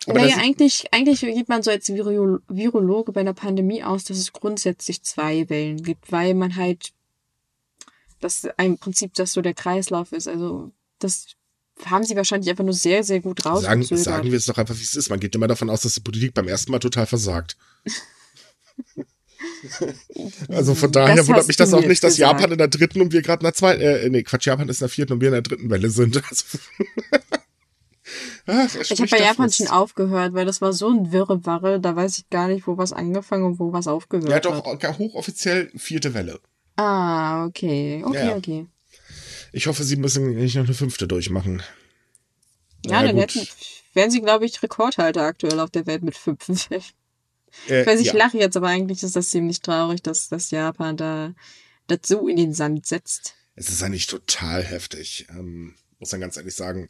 [0.06, 4.18] Aber naja, eigentlich, eigentlich geht man so als Viro Virologe bei einer Pandemie aus, dass
[4.18, 6.92] es grundsätzlich zwei Wellen gibt, weil man halt
[8.20, 10.28] das im Prinzip das so der Kreislauf ist.
[10.28, 11.26] Also das
[11.84, 14.04] haben sie wahrscheinlich einfach nur sehr, sehr gut Sagen, rausgezögert.
[14.04, 15.10] sagen wir es doch einfach, wie es ist.
[15.10, 17.56] Man geht immer davon aus, dass die Politik beim ersten Mal total versagt.
[20.48, 22.40] Also von daher Das wundert mich das auch nicht, dass gesagt.
[22.40, 24.80] Japan in der dritten und wir gerade in der zweiten, äh, nee, Quatsch, Japan ist
[24.80, 26.22] in der vierten und wir in der dritten Welle sind.
[26.30, 26.58] Also,
[28.46, 32.18] Ach, Ich habe bei Japan schon aufgehört, weil das war so ein Wirrwarre, da weiß
[32.18, 34.44] ich gar nicht, wo was angefangen und wo was aufgehört Ja, hat.
[34.44, 36.40] doch, hochoffiziell vierte Welle.
[36.76, 38.02] Ah, okay.
[38.04, 38.36] Okay, Ja.
[38.36, 38.66] okay.
[39.52, 41.62] Ich hoffe, sie müssen nicht noch eine fünfte durchmachen.
[42.86, 43.46] Ja, dann hätten,
[43.94, 46.48] wären sie, glaube ich, Rekordhalter aktuell auf der Welt mit fünf.
[46.48, 46.92] Ich
[47.70, 48.14] Äh, weiß, ich ja.
[48.16, 51.34] lache jetzt, aber eigentlich ist das ziemlich traurig, dass, dass Japan da
[51.86, 53.34] das so in den Sand setzt.
[53.54, 56.88] Es ist eigentlich total heftig, ähm, muss man ganz ehrlich sagen.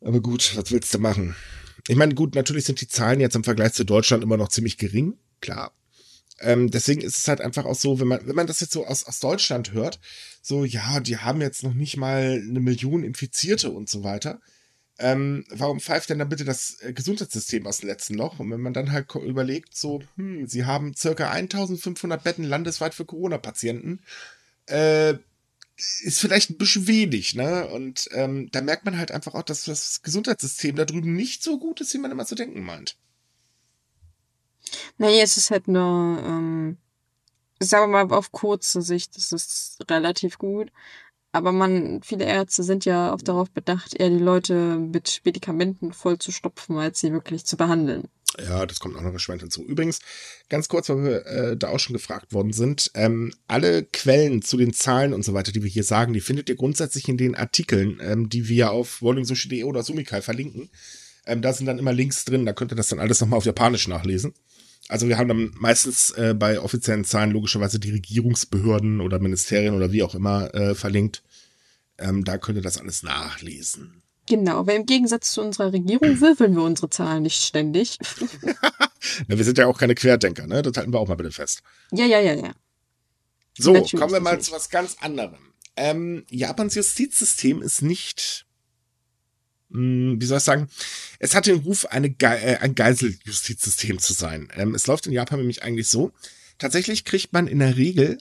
[0.00, 1.36] Aber gut, was willst du machen?
[1.88, 4.76] Ich meine, gut, natürlich sind die Zahlen jetzt im Vergleich zu Deutschland immer noch ziemlich
[4.78, 5.72] gering, klar.
[6.40, 8.86] Ähm, deswegen ist es halt einfach auch so, wenn man, wenn man das jetzt so
[8.86, 10.00] aus, aus Deutschland hört,
[10.40, 14.40] so, ja, die haben jetzt noch nicht mal eine Million Infizierte und so weiter.
[14.98, 18.38] Ähm, warum pfeift denn da bitte das äh, Gesundheitssystem aus dem letzten Loch?
[18.38, 23.06] Und wenn man dann halt überlegt, so, hm, sie haben circa 1500 Betten landesweit für
[23.06, 24.00] Corona-Patienten,
[24.66, 25.14] äh,
[26.02, 27.68] ist vielleicht ein bisschen wenig, ne?
[27.68, 31.58] Und ähm, da merkt man halt einfach auch, dass das Gesundheitssystem da drüben nicht so
[31.58, 32.96] gut ist, wie man immer zu denken meint.
[34.98, 36.76] Naja, es ist halt nur, ähm,
[37.58, 40.70] sagen wir mal, auf kurze Sicht ist es relativ gut.
[41.32, 46.18] Aber man, viele Ärzte sind ja auch darauf bedacht, eher die Leute mit Medikamenten voll
[46.18, 48.08] zu stopfen, als sie wirklich zu behandeln.
[48.38, 49.64] Ja, das kommt auch noch erschwert hinzu.
[49.64, 50.00] Übrigens,
[50.48, 54.56] ganz kurz, weil wir äh, da auch schon gefragt worden sind, ähm, alle Quellen zu
[54.56, 57.34] den Zahlen und so weiter, die wir hier sagen, die findet ihr grundsätzlich in den
[57.34, 60.70] Artikeln, ähm, die wir auf rollingsushi.de oder Sumikai verlinken.
[61.26, 63.46] Ähm, da sind dann immer Links drin, da könnt ihr das dann alles nochmal auf
[63.46, 64.32] Japanisch nachlesen.
[64.90, 69.92] Also wir haben dann meistens äh, bei offiziellen Zahlen logischerweise die Regierungsbehörden oder Ministerien oder
[69.92, 71.22] wie auch immer äh, verlinkt.
[71.98, 74.02] Ähm, da könnt ihr das alles nachlesen.
[74.26, 77.98] Genau, weil im Gegensatz zu unserer Regierung würfeln wir unsere Zahlen nicht ständig.
[79.28, 80.62] Na, wir sind ja auch keine Querdenker, ne?
[80.62, 81.62] Das halten wir auch mal bitte fest.
[81.92, 82.52] ja, ja, ja, ja.
[83.58, 85.38] So, Natürlich, kommen wir mal zu was ganz anderem.
[85.76, 88.46] Ähm, Japans Justizsystem ist nicht,
[89.70, 90.68] wie soll ich sagen,
[91.18, 94.48] es hat den Ruf, eine Ge äh, ein Geiseljustizsystem zu sein.
[94.56, 96.12] Ähm, es läuft in Japan nämlich eigentlich so.
[96.58, 98.18] Tatsächlich kriegt man in der Regel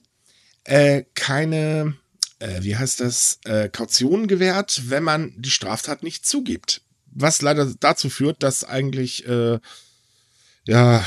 [0.64, 1.96] äh, keine,
[2.40, 6.82] äh, wie heißt das, äh, Kaution gewährt, wenn man die Straftat nicht zugibt.
[7.12, 9.60] Was leider dazu führt, dass eigentlich, äh,
[10.66, 11.04] ja,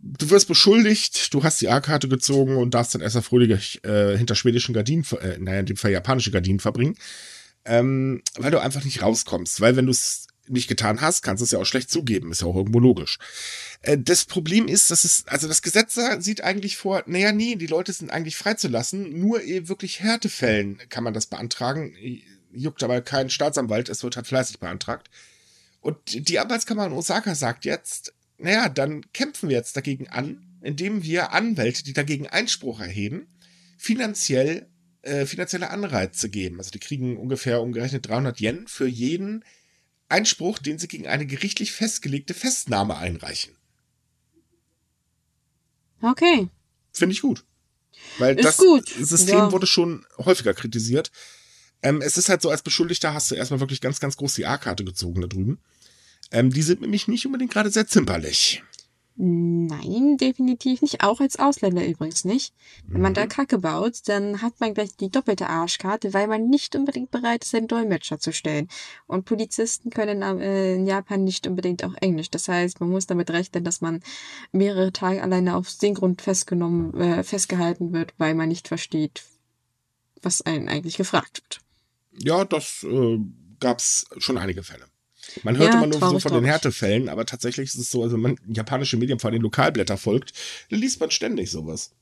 [0.00, 4.18] du wirst beschuldigt, du hast die A-Karte gezogen und darfst dann erst mal fröhlich äh,
[4.18, 5.06] hinter schwedischen Gardinen,
[5.38, 6.96] naja, in dem Fall japanische Gardinen verbringen,
[7.64, 9.60] ähm, weil du einfach nicht rauskommst.
[9.60, 12.42] Weil wenn du es nicht getan hast, kannst du es ja auch schlecht zugeben, ist
[12.42, 13.18] ja auch irgendwo logisch.
[13.82, 17.66] Äh, das Problem ist, dass es, also das Gesetz sieht eigentlich vor, naja, nee, die
[17.66, 21.96] Leute sind eigentlich freizulassen, nur in wirklich Härtefällen kann man das beantragen,
[22.52, 25.10] juckt aber kein Staatsanwalt, es wird halt fleißig beantragt.
[25.80, 31.02] Und die Anwaltskammer in Osaka sagt jetzt, naja, dann kämpfen wir jetzt dagegen an, indem
[31.02, 33.26] wir Anwälte, die dagegen Einspruch erheben,
[33.76, 34.66] finanziell
[35.04, 36.58] äh, finanzielle Anreize geben.
[36.58, 39.44] Also die kriegen ungefähr umgerechnet 300 Yen für jeden
[40.08, 43.54] Einspruch, den sie gegen eine gerichtlich festgelegte Festnahme einreichen.
[46.00, 46.48] Okay.
[46.92, 47.44] Finde ich gut.
[48.18, 49.52] Weil Ist das gut, System ja.
[49.52, 51.10] wurde schon häufiger kritisiert.
[51.82, 54.46] Ähm, es ist halt so, als Beschuldigter hast du erstmal wirklich ganz, ganz groß die
[54.46, 55.60] A-Karte gezogen da drüben.
[56.30, 58.62] Ähm, die sind nämlich nicht unbedingt gerade sehr zimperlich.
[59.16, 61.04] Nein, definitiv nicht.
[61.04, 62.52] Auch als Ausländer übrigens nicht.
[62.88, 66.74] Wenn man da Kacke baut, dann hat man gleich die doppelte Arschkarte, weil man nicht
[66.74, 68.68] unbedingt bereit ist, einen Dolmetscher zu stellen.
[69.06, 72.30] Und Polizisten können äh, in Japan nicht unbedingt auch Englisch.
[72.30, 74.02] Das heißt, man muss damit rechnen, dass man
[74.50, 79.22] mehrere Tage alleine aus dem Grund festgenommen, äh, festgehalten wird, weil man nicht versteht,
[80.22, 81.60] was einen eigentlich gefragt wird.
[82.18, 83.20] Ja, das äh,
[83.60, 84.86] gab es schon einige Fälle.
[85.42, 86.44] Man hört Ja, immer nur so traurig, von den.
[86.44, 90.32] Härtefällen, aber tatsächlich ist es so, also wenn man japanische Medien vor den Lokalblätter folgt,
[90.70, 91.92] dann liest man ständig sowas.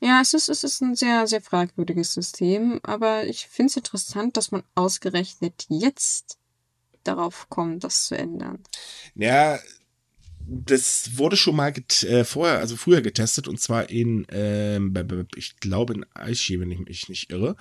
[0.00, 4.36] Ja, es ist, es ist ein sehr, sehr fragwürdiges System, aber ich finde es interessant,
[4.36, 6.38] dass man ausgerechnet jetzt
[7.04, 8.58] darauf kommt, das zu ändern.
[9.14, 9.58] Ja,
[10.46, 14.94] das wurde schon mal get äh, vorher, also früher getestet und zwar in, ähm,
[15.36, 17.56] ich glaube in Aichi, wenn ich mich nicht irre.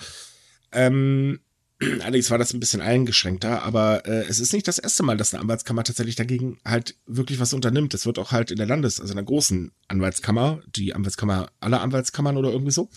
[0.72, 1.40] Ähm,
[2.02, 5.34] allerdings war das ein bisschen eingeschränkter, aber äh, es ist nicht das erste Mal, dass
[5.34, 7.94] eine Anwaltskammer tatsächlich dagegen halt wirklich was unternimmt.
[7.94, 11.82] Es wird auch halt in der Landes-, also in der großen Anwaltskammer, die Anwaltskammer aller
[11.82, 12.90] Anwaltskammern oder irgendwie so,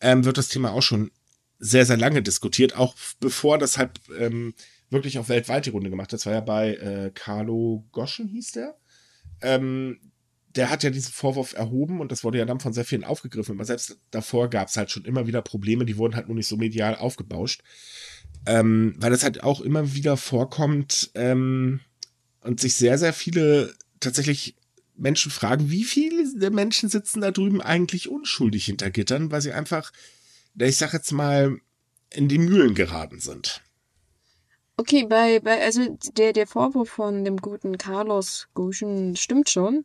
[0.00, 1.10] ähm, wird das Thema auch schon
[1.58, 4.54] sehr, sehr lange diskutiert, auch bevor das halt ähm,
[4.90, 6.12] wirklich auch weltweit die Runde gemacht.
[6.12, 8.76] Das war ja bei äh, Carlo Goschen, hieß der.
[9.40, 9.98] Ähm,
[10.56, 13.56] der hat ja diesen Vorwurf erhoben und das wurde ja dann von sehr vielen aufgegriffen.
[13.56, 16.48] Aber selbst davor gab es halt schon immer wieder Probleme, die wurden halt nur nicht
[16.48, 17.62] so medial aufgebauscht.
[18.46, 21.80] Ähm, weil das halt auch immer wieder vorkommt ähm,
[22.42, 24.54] und sich sehr, sehr viele tatsächlich
[24.96, 29.92] Menschen fragen, wie viele Menschen sitzen da drüben eigentlich unschuldig hinter Gittern, weil sie einfach,
[30.54, 31.58] ich sag jetzt mal,
[32.12, 33.62] in die Mühlen geraten sind.
[34.78, 39.84] Okay, bei, bei also der, der Vorwurf von dem guten Carlos Guschen stimmt schon.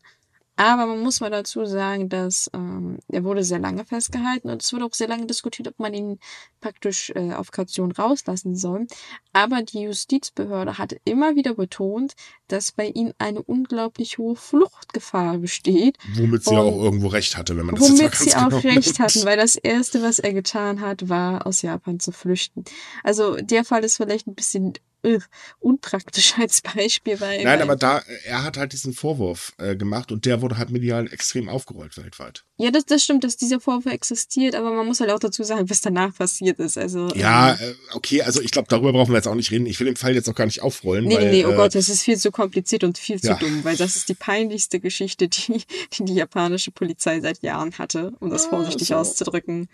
[0.61, 4.71] Aber man muss mal dazu sagen, dass ähm, er wurde sehr lange festgehalten und es
[4.71, 6.19] wurde auch sehr lange diskutiert, ob man ihn
[6.59, 8.85] praktisch äh, auf Kaution rauslassen soll.
[9.33, 12.13] Aber die Justizbehörde hat immer wieder betont,
[12.47, 15.97] dass bei ihm eine unglaublich hohe Fluchtgefahr besteht.
[16.13, 18.61] Womit sie auch irgendwo recht hatte, wenn man das Womit jetzt mal ganz sie auch
[18.61, 18.99] genau recht nimmt.
[18.99, 22.65] hatten, weil das Erste, was er getan hat, war aus Japan zu flüchten.
[23.03, 24.73] Also der Fall ist vielleicht ein bisschen
[25.59, 27.43] unpraktisch als Beispiel, weil.
[27.43, 31.11] Nein, aber da, er hat halt diesen Vorwurf äh, gemacht und der wurde halt medial
[31.11, 32.45] extrem aufgerollt weltweit.
[32.57, 35.69] Ja, das, das stimmt, dass dieser Vorwurf existiert, aber man muss halt auch dazu sagen,
[35.69, 36.77] was danach passiert ist.
[36.77, 39.65] Also, ja, ähm, äh, okay, also ich glaube, darüber brauchen wir jetzt auch nicht reden.
[39.65, 41.05] Ich will den Fall jetzt auch gar nicht aufrollen.
[41.05, 43.35] Nee, weil, nee, oh äh, Gott, das ist viel zu kompliziert und viel zu ja.
[43.35, 45.51] dumm, weil das ist die peinlichste Geschichte, die
[45.93, 49.69] die, die japanische Polizei seit Jahren hatte, um das vorsichtig so, auszudrücken.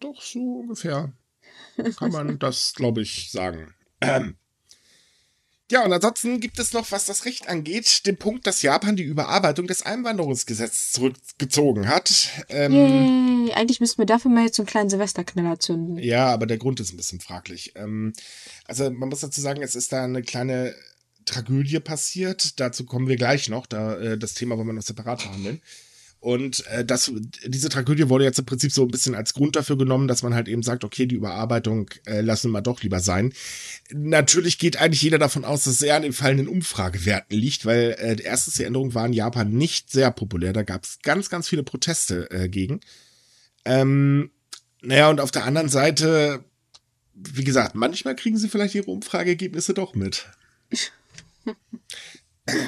[0.00, 1.12] Doch, so ungefähr.
[1.96, 3.74] Kann man das, glaube ich, sagen.
[4.00, 4.36] Ähm,
[5.72, 9.04] ja, und ansonsten gibt es noch, was das Recht angeht, den Punkt, dass Japan die
[9.04, 12.28] Überarbeitung des Einwanderungsgesetzes zurückgezogen hat.
[12.50, 13.52] Ähm, Yay.
[13.54, 15.96] Eigentlich müssten wir dafür mal jetzt so einen kleinen Silvesterknaller zünden.
[15.96, 17.72] Ja, aber der Grund ist ein bisschen fraglich.
[17.74, 18.12] Ähm,
[18.66, 20.74] also man muss dazu sagen, es ist da eine kleine
[21.24, 22.60] Tragödie passiert.
[22.60, 23.64] Dazu kommen wir gleich noch.
[23.64, 25.62] Da, äh, das Thema wollen wir noch separat behandeln.
[26.22, 27.10] Und äh, das,
[27.44, 30.36] diese Tragödie wurde jetzt im Prinzip so ein bisschen als Grund dafür genommen, dass man
[30.36, 33.32] halt eben sagt, okay, die Überarbeitung äh, lassen wir doch lieber sein.
[33.90, 37.96] Natürlich geht eigentlich jeder davon aus, dass es eher an den fallenden Umfragewerten liegt, weil
[37.98, 40.52] äh, erstens die Änderung war in Japan nicht sehr populär.
[40.52, 42.78] Da gab es ganz, ganz viele Proteste äh, gegen.
[43.64, 44.30] Ähm,
[44.80, 46.44] naja, und auf der anderen Seite,
[47.14, 50.28] wie gesagt, manchmal kriegen sie vielleicht ihre Umfrageergebnisse doch mit.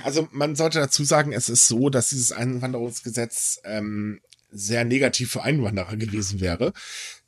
[0.04, 4.20] Also man sollte dazu sagen, es ist so, dass dieses Einwanderungsgesetz ähm,
[4.54, 6.72] sehr negativ für Einwanderer gewesen wäre.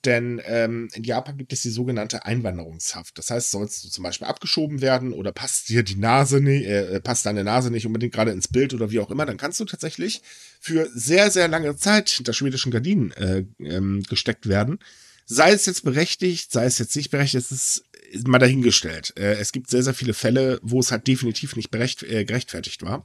[0.04, 3.18] Denn ähm, in Japan gibt es die sogenannte Einwanderungshaft.
[3.18, 7.00] Das heißt, sollst du zum Beispiel abgeschoben werden oder passt dir die Nase nicht, äh,
[7.00, 9.64] passt deine Nase nicht unbedingt gerade ins Bild oder wie auch immer, dann kannst du
[9.64, 10.22] tatsächlich
[10.60, 14.78] für sehr, sehr lange Zeit hinter schwedischen Gardinen äh, ähm, gesteckt werden.
[15.24, 17.84] Sei es jetzt berechtigt, sei es jetzt nicht berechtigt, es ist
[18.26, 19.12] mal dahingestellt.
[19.16, 22.82] Äh, es gibt sehr, sehr viele Fälle, wo es halt definitiv nicht berecht, äh, gerechtfertigt
[22.82, 23.04] war.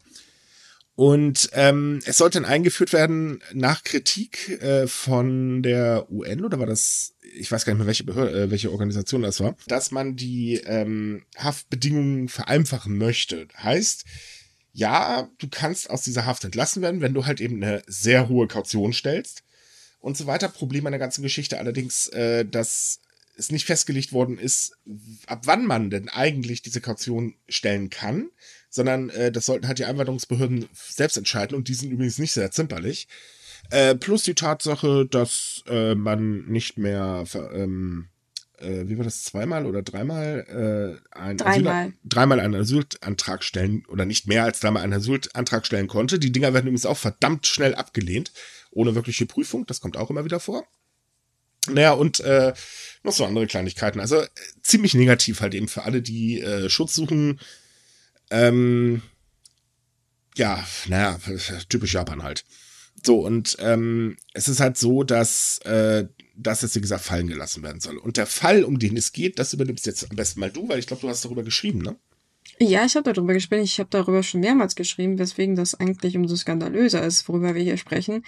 [0.95, 6.65] Und ähm, es sollte dann eingeführt werden nach Kritik äh, von der UN oder war
[6.65, 10.15] das, ich weiß gar nicht mehr, welche, Behörde, äh, welche Organisation das war, dass man
[10.15, 13.47] die ähm, Haftbedingungen vereinfachen möchte.
[13.57, 14.05] Heißt,
[14.73, 18.47] ja, du kannst aus dieser Haft entlassen werden, wenn du halt eben eine sehr hohe
[18.47, 19.43] Kaution stellst
[20.01, 20.49] und so weiter.
[20.49, 22.99] Problem an der ganzen Geschichte allerdings, äh, dass
[23.37, 24.77] es nicht festgelegt worden ist,
[25.27, 28.29] ab wann man denn eigentlich diese Kaution stellen kann,
[28.69, 32.51] sondern äh, das sollten halt die Einwanderungsbehörden selbst entscheiden und die sind übrigens nicht sehr
[32.51, 33.07] zimperlich.
[33.69, 38.07] Äh, plus die Tatsache, dass äh, man nicht mehr, ähm,
[38.57, 41.73] äh, wie war das, zweimal oder dreimal äh, ein dreimal.
[41.73, 46.19] Asyl, dreimal einen Asylantrag stellen oder nicht mehr als dreimal einen Asylantrag stellen konnte.
[46.19, 48.31] Die Dinger werden übrigens auch verdammt schnell abgelehnt,
[48.71, 49.65] ohne wirkliche Prüfung.
[49.67, 50.65] Das kommt auch immer wieder vor.
[51.67, 52.53] Naja, und äh,
[53.03, 53.99] noch so andere Kleinigkeiten.
[53.99, 54.27] Also äh,
[54.63, 57.39] ziemlich negativ halt eben für alle, die äh, Schutz suchen.
[58.29, 59.01] Ähm,
[60.35, 61.19] ja, naja,
[61.69, 62.45] typisch Japan halt.
[63.05, 67.63] So, und ähm, es ist halt so, dass äh, das jetzt, wie gesagt, fallen gelassen
[67.63, 67.97] werden soll.
[67.97, 70.79] Und der Fall, um den es geht, das übernimmst jetzt am besten mal du, weil
[70.79, 71.95] ich glaube, du hast darüber geschrieben, ne?
[72.59, 73.63] Ja, ich habe darüber geschrieben.
[73.63, 77.77] Ich habe darüber schon mehrmals geschrieben, weswegen das eigentlich umso skandalöser ist, worüber wir hier
[77.77, 78.23] sprechen.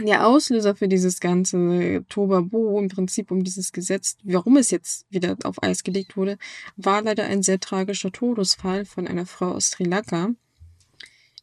[0.00, 5.36] Der Auslöser für dieses ganze Tobabo im Prinzip um dieses Gesetz, warum es jetzt wieder
[5.44, 6.36] auf Eis gelegt wurde,
[6.76, 10.30] war leider ein sehr tragischer Todesfall von einer Frau aus Sri Lanka,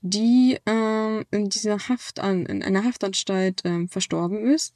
[0.02, 4.74] die äh, in dieser Haft an, in einer Haftanstalt äh, verstorben ist.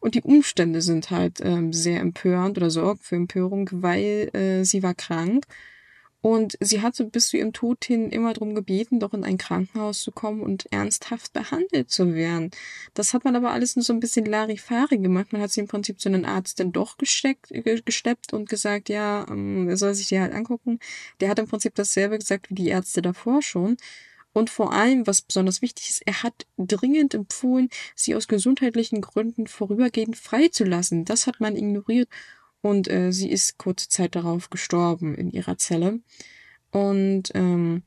[0.00, 4.82] Und die Umstände sind halt äh, sehr empörend oder sorgen für Empörung, weil äh, sie
[4.82, 5.46] war krank
[6.24, 10.00] und sie hatte bis zu ihrem Tod hin immer darum gebeten, doch in ein Krankenhaus
[10.00, 12.50] zu kommen und ernsthaft behandelt zu werden.
[12.94, 15.34] Das hat man aber alles nur so ein bisschen Larifari gemacht.
[15.34, 17.52] Man hat sie im Prinzip zu einem Arzt dann doch gesteckt,
[17.84, 20.78] gesteppt und gesagt, ja, ähm, er soll sich die halt angucken.
[21.20, 23.76] Der hat im Prinzip dasselbe gesagt wie die Ärzte davor schon.
[24.32, 29.46] Und vor allem, was besonders wichtig ist, er hat dringend empfohlen, sie aus gesundheitlichen Gründen
[29.46, 31.04] vorübergehend freizulassen.
[31.04, 32.08] Das hat man ignoriert
[32.64, 36.00] und äh, sie ist kurze Zeit darauf gestorben in ihrer Zelle.
[36.70, 37.82] Und ähm,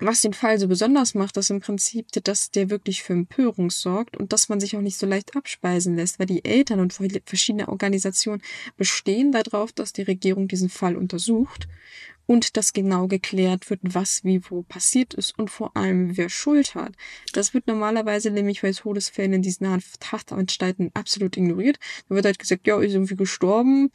[0.00, 4.16] was den Fall so besonders macht, ist im Prinzip, dass der wirklich für Empörung sorgt
[4.16, 7.68] und dass man sich auch nicht so leicht abspeisen lässt, weil die Eltern und verschiedene
[7.68, 8.42] Organisationen
[8.76, 11.68] bestehen darauf, dass die Regierung diesen Fall untersucht
[12.26, 16.74] und dass genau geklärt wird, was wie wo passiert ist und vor allem wer Schuld
[16.76, 16.92] hat.
[17.32, 21.78] Das wird normalerweise nämlich bei Todesfällen in diesen Haftanstalten absolut ignoriert.
[22.08, 23.90] Da wird halt gesagt, ja, ist irgendwie gestorben.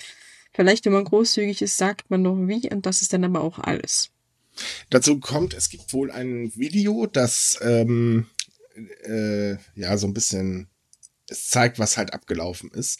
[0.51, 3.59] Vielleicht, wenn man großzügig ist, sagt man noch wie und das ist dann aber auch
[3.59, 4.11] alles.
[4.89, 8.27] Dazu kommt, es gibt wohl ein Video, das ähm,
[9.03, 10.69] äh, ja so ein bisschen
[11.27, 12.99] es zeigt, was halt abgelaufen ist.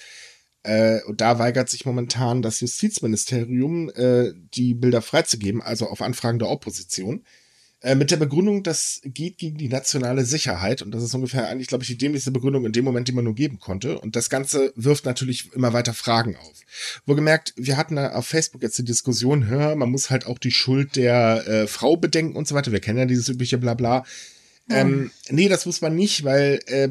[0.63, 6.39] Äh, und da weigert sich momentan das Justizministerium, äh, die Bilder freizugeben, also auf Anfragen
[6.39, 7.23] der Opposition.
[7.85, 10.81] Äh, mit der Begründung, das geht gegen die nationale Sicherheit.
[10.81, 13.23] Und das ist ungefähr eigentlich, glaube ich, die dämlichste Begründung in dem Moment, die man
[13.23, 13.99] nur geben konnte.
[13.99, 16.61] Und das Ganze wirft natürlich immer weiter Fragen auf.
[17.05, 20.95] Wohlgemerkt, wir hatten auf Facebook jetzt die Diskussion, hör, man muss halt auch die Schuld
[20.95, 22.71] der äh, Frau bedenken und so weiter.
[22.71, 24.03] Wir kennen ja dieses übliche Blabla.
[24.67, 26.89] Ähm, nee, das muss man nicht, weil, äh,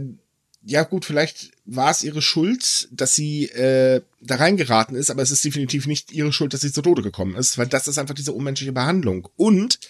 [0.62, 5.32] ja gut, vielleicht war es ihre Schuld, dass sie äh, da reingeraten ist, aber es
[5.32, 8.14] ist definitiv nicht ihre Schuld, dass sie zu Tode gekommen ist, weil das ist einfach
[8.14, 9.26] diese unmenschliche Behandlung.
[9.34, 9.80] Und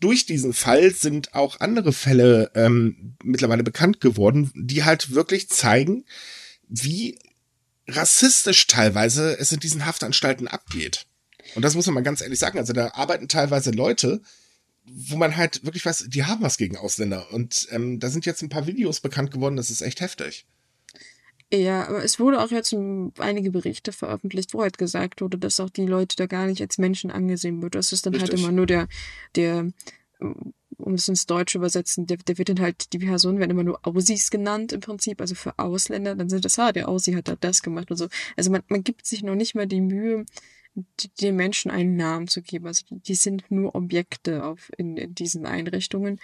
[0.00, 6.04] durch diesen Fall sind auch andere Fälle ähm, mittlerweile bekannt geworden, die halt wirklich zeigen,
[6.68, 7.18] wie
[7.86, 11.06] rassistisch teilweise es in diesen Haftanstalten abgeht.
[11.54, 12.58] Und das muss man mal ganz ehrlich sagen.
[12.58, 14.22] Also da arbeiten teilweise Leute,
[14.84, 17.32] wo man halt wirklich weiß, die haben was gegen Ausländer.
[17.32, 20.46] Und ähm, da sind jetzt ein paar Videos bekannt geworden, das ist echt heftig.
[21.52, 22.74] Ja, aber es wurde auch jetzt
[23.18, 26.78] einige Berichte veröffentlicht, wo halt gesagt wurde, dass auch die Leute da gar nicht als
[26.78, 27.74] Menschen angesehen wird.
[27.74, 28.40] Das ist dann halt Richtig.
[28.40, 28.86] halt immer nur der,
[29.34, 29.72] der,
[30.20, 33.80] um es ins Deutsche übersetzen, der, der wird dann halt, die Personen werden immer nur
[33.84, 37.34] Aussies genannt im Prinzip, also für Ausländer, dann sind das, ah, der Aussie hat da
[37.34, 38.06] das gemacht und so.
[38.36, 40.24] Also man, man gibt sich noch nicht mal die Mühe,
[41.20, 42.66] den Menschen einen Namen zu geben.
[42.66, 46.20] Also die sind nur Objekte auf, in, in diesen Einrichtungen.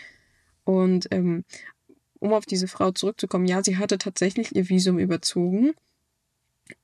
[0.64, 1.44] Und ähm,
[2.20, 5.72] um auf diese Frau zurückzukommen, ja, sie hatte tatsächlich ihr Visum überzogen.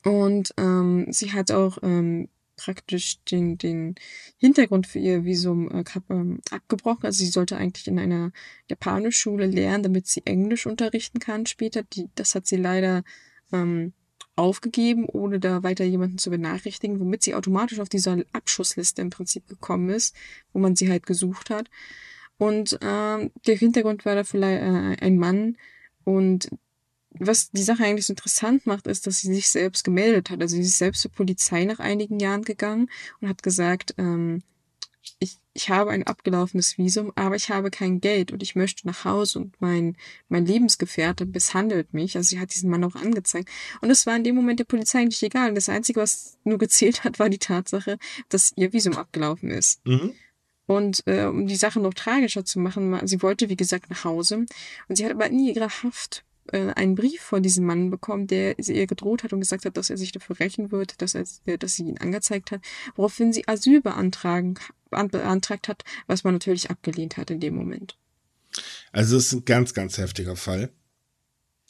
[0.05, 3.97] Und ähm, sie hat auch ähm, praktisch den, den
[4.37, 7.05] Hintergrund für ihr Visum äh, ähm, abgebrochen.
[7.05, 8.33] Also sie sollte eigentlich in einer
[8.68, 11.83] Japanischschule lernen, damit sie Englisch unterrichten kann später.
[11.83, 13.03] Die, das hat sie leider
[13.53, 13.92] ähm,
[14.37, 19.47] aufgegeben, ohne da weiter jemanden zu benachrichtigen, womit sie automatisch auf dieser Abschussliste im Prinzip
[19.49, 20.14] gekommen ist,
[20.53, 21.68] wo man sie halt gesucht hat.
[22.38, 25.57] Und äh, der Hintergrund war da vielleicht äh, ein Mann.
[26.05, 26.51] Und
[27.11, 30.40] was die Sache eigentlich so interessant macht, ist, dass sie sich selbst gemeldet hat.
[30.40, 32.90] Also sie ist selbst zur Polizei nach einigen Jahren gegangen
[33.21, 34.42] und hat gesagt, ähm,
[35.18, 39.05] ich, ich habe ein abgelaufenes Visum, aber ich habe kein Geld und ich möchte nach
[39.05, 39.97] Hause und mein,
[40.29, 42.16] mein Lebensgefährte misshandelt mich.
[42.16, 43.49] Also sie hat diesen Mann auch angezeigt.
[43.81, 45.55] Und es war in dem Moment der Polizei nicht egal.
[45.55, 49.85] Das Einzige, was nur gezählt hat, war die Tatsache, dass ihr Visum abgelaufen ist.
[49.87, 50.14] Mhm.
[50.66, 54.46] Und äh, um die Sache noch tragischer zu machen, sie wollte, wie gesagt, nach Hause.
[54.88, 58.55] Und sie hat aber in ihrer Haft äh, einen Brief von diesem Mann bekommen, der
[58.59, 61.25] sie ihr gedroht hat und gesagt hat, dass er sich dafür rächen wird, dass, er,
[61.59, 62.61] dass sie ihn angezeigt hat,
[62.96, 64.55] woraufhin sie Asyl beantragen,
[64.90, 67.96] beantragt hat, was man natürlich abgelehnt hat in dem Moment.
[68.92, 70.70] Also es ist ein ganz, ganz heftiger Fall.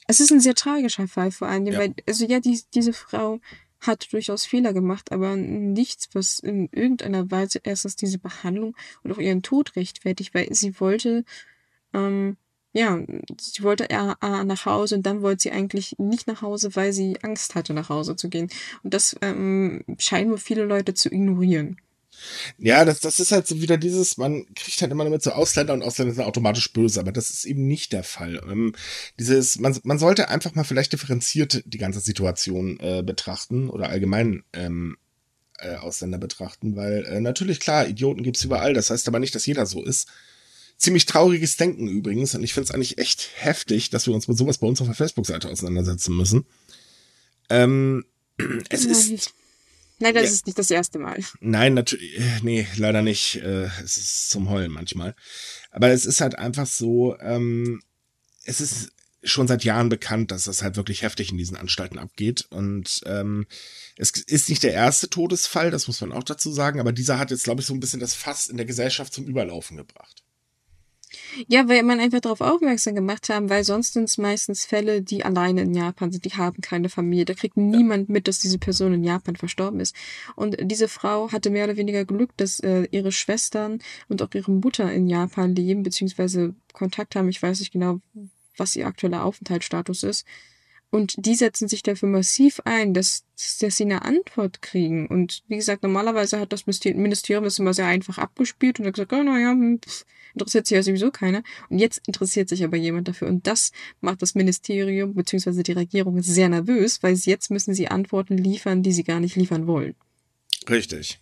[0.08, 1.78] Es ist ein sehr tragischer Fall, vor allem, ja.
[1.78, 3.40] weil, also ja, die, diese Frau
[3.82, 9.18] hat durchaus Fehler gemacht, aber nichts, was in irgendeiner Weise erstens diese Behandlung und auch
[9.18, 11.24] ihren Tod rechtfertigt, weil sie wollte,
[11.92, 12.36] ähm,
[12.72, 12.98] ja,
[13.38, 17.22] sie wollte eher nach Hause und dann wollte sie eigentlich nicht nach Hause, weil sie
[17.22, 18.48] Angst hatte, nach Hause zu gehen.
[18.82, 21.76] Und das ähm, scheinen wohl viele Leute zu ignorieren.
[22.58, 25.74] Ja, das, das ist halt so wieder dieses, man kriegt halt immer damit so Ausländer
[25.74, 28.40] und Ausländer sind automatisch böse, aber das ist eben nicht der Fall.
[28.48, 28.74] Ähm,
[29.18, 34.44] dieses, man, man sollte einfach mal vielleicht differenziert die ganze Situation äh, betrachten oder allgemein
[34.52, 34.96] ähm,
[35.58, 39.46] äh, Ausländer betrachten, weil äh, natürlich klar, Idioten gibt's überall, das heißt aber nicht, dass
[39.46, 40.08] jeder so ist.
[40.76, 44.36] Ziemlich trauriges Denken übrigens und ich finde es eigentlich echt heftig, dass wir uns mit
[44.36, 46.44] sowas bei uns auf der Facebook-Seite auseinandersetzen müssen.
[47.50, 48.04] Ähm,
[48.68, 49.32] es ist
[50.02, 50.30] Nein, das ja.
[50.30, 51.22] ist nicht das erste Mal.
[51.38, 53.36] Nein, natürlich, äh, nee, leider nicht.
[53.36, 55.14] Äh, es ist zum Heulen manchmal.
[55.70, 57.80] Aber es ist halt einfach so, ähm,
[58.44, 58.90] es ist
[59.22, 62.46] schon seit Jahren bekannt, dass das halt wirklich heftig in diesen Anstalten abgeht.
[62.50, 63.46] Und ähm,
[63.96, 67.30] es ist nicht der erste Todesfall, das muss man auch dazu sagen, aber dieser hat
[67.30, 70.24] jetzt, glaube ich, so ein bisschen das Fass in der Gesellschaft zum Überlaufen gebracht.
[71.46, 75.24] Ja, weil man einfach darauf aufmerksam gemacht haben, weil sonst sind es meistens Fälle, die
[75.24, 77.24] alleine in Japan sind, die haben keine Familie.
[77.24, 79.94] Da kriegt niemand mit, dass diese Person in Japan verstorben ist.
[80.36, 84.50] Und diese Frau hatte mehr oder weniger Glück, dass äh, ihre Schwestern und auch ihre
[84.50, 87.28] Mutter in Japan leben, beziehungsweise Kontakt haben.
[87.28, 88.00] Ich weiß nicht genau,
[88.56, 90.26] was ihr aktueller Aufenthaltsstatus ist.
[90.90, 93.24] Und die setzen sich dafür massiv ein, dass,
[93.60, 95.06] dass sie eine Antwort kriegen.
[95.06, 99.14] Und wie gesagt, normalerweise hat das Ministerium das immer sehr einfach abgespielt und hat gesagt,
[99.14, 99.80] oh, naja, hm,
[100.34, 101.42] interessiert sich ja sowieso keiner.
[101.68, 103.28] Und jetzt interessiert sich aber jemand dafür.
[103.28, 105.62] Und das macht das Ministerium bzw.
[105.62, 109.66] die Regierung sehr nervös, weil jetzt müssen sie Antworten liefern, die sie gar nicht liefern
[109.66, 109.94] wollen.
[110.68, 111.18] Richtig.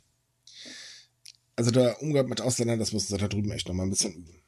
[1.56, 4.40] Also der Umgang mit Ausländern, das müssen sie da drüben echt nochmal ein bisschen üben.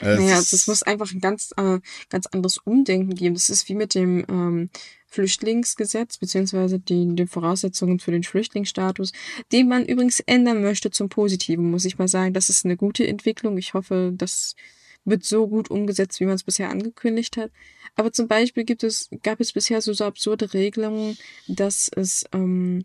[0.00, 3.34] Also naja, es muss einfach ein ganz, äh, ganz anderes Umdenken geben.
[3.34, 4.70] Das ist wie mit dem ähm,
[5.14, 9.12] Flüchtlingsgesetz, beziehungsweise den, den Voraussetzungen für den Flüchtlingsstatus,
[9.52, 12.34] den man übrigens ändern möchte zum Positiven, muss ich mal sagen.
[12.34, 13.56] Das ist eine gute Entwicklung.
[13.56, 14.56] Ich hoffe, das
[15.04, 17.52] wird so gut umgesetzt, wie man es bisher angekündigt hat.
[17.94, 22.84] Aber zum Beispiel gibt es, gab es bisher so, so absurde Regelungen, dass es ähm,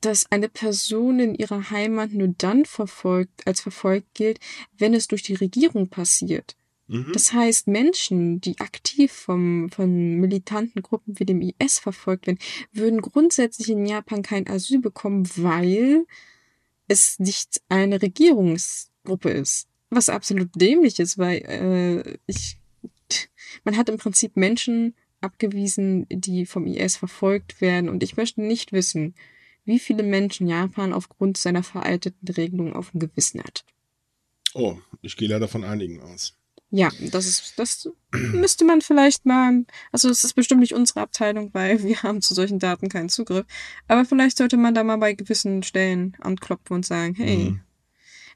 [0.00, 4.40] dass eine Person in ihrer Heimat nur dann verfolgt, als verfolgt gilt,
[4.76, 6.56] wenn es durch die Regierung passiert.
[6.88, 7.10] Mhm.
[7.12, 12.38] Das heißt, Menschen, die aktiv vom, von militanten Gruppen wie dem IS verfolgt werden,
[12.72, 16.06] würden grundsätzlich in Japan kein Asyl bekommen, weil
[16.88, 19.68] es nicht eine Regierungsgruppe ist.
[19.90, 22.58] Was absolut dämlich ist, weil äh, ich,
[23.64, 27.88] man hat im Prinzip Menschen abgewiesen, die vom IS verfolgt werden.
[27.88, 29.14] Und ich möchte nicht wissen,
[29.64, 33.64] wie viele Menschen Japan aufgrund seiner veralteten Regelung auf dem Gewissen hat.
[34.54, 36.36] Oh, ich gehe leider von einigen aus.
[36.70, 41.50] Ja, das ist, das müsste man vielleicht mal, also es ist bestimmt nicht unsere Abteilung,
[41.52, 43.46] weil wir haben zu solchen Daten keinen Zugriff.
[43.88, 47.60] Aber vielleicht sollte man da mal bei gewissen Stellen anklopfen und sagen, hey, mhm.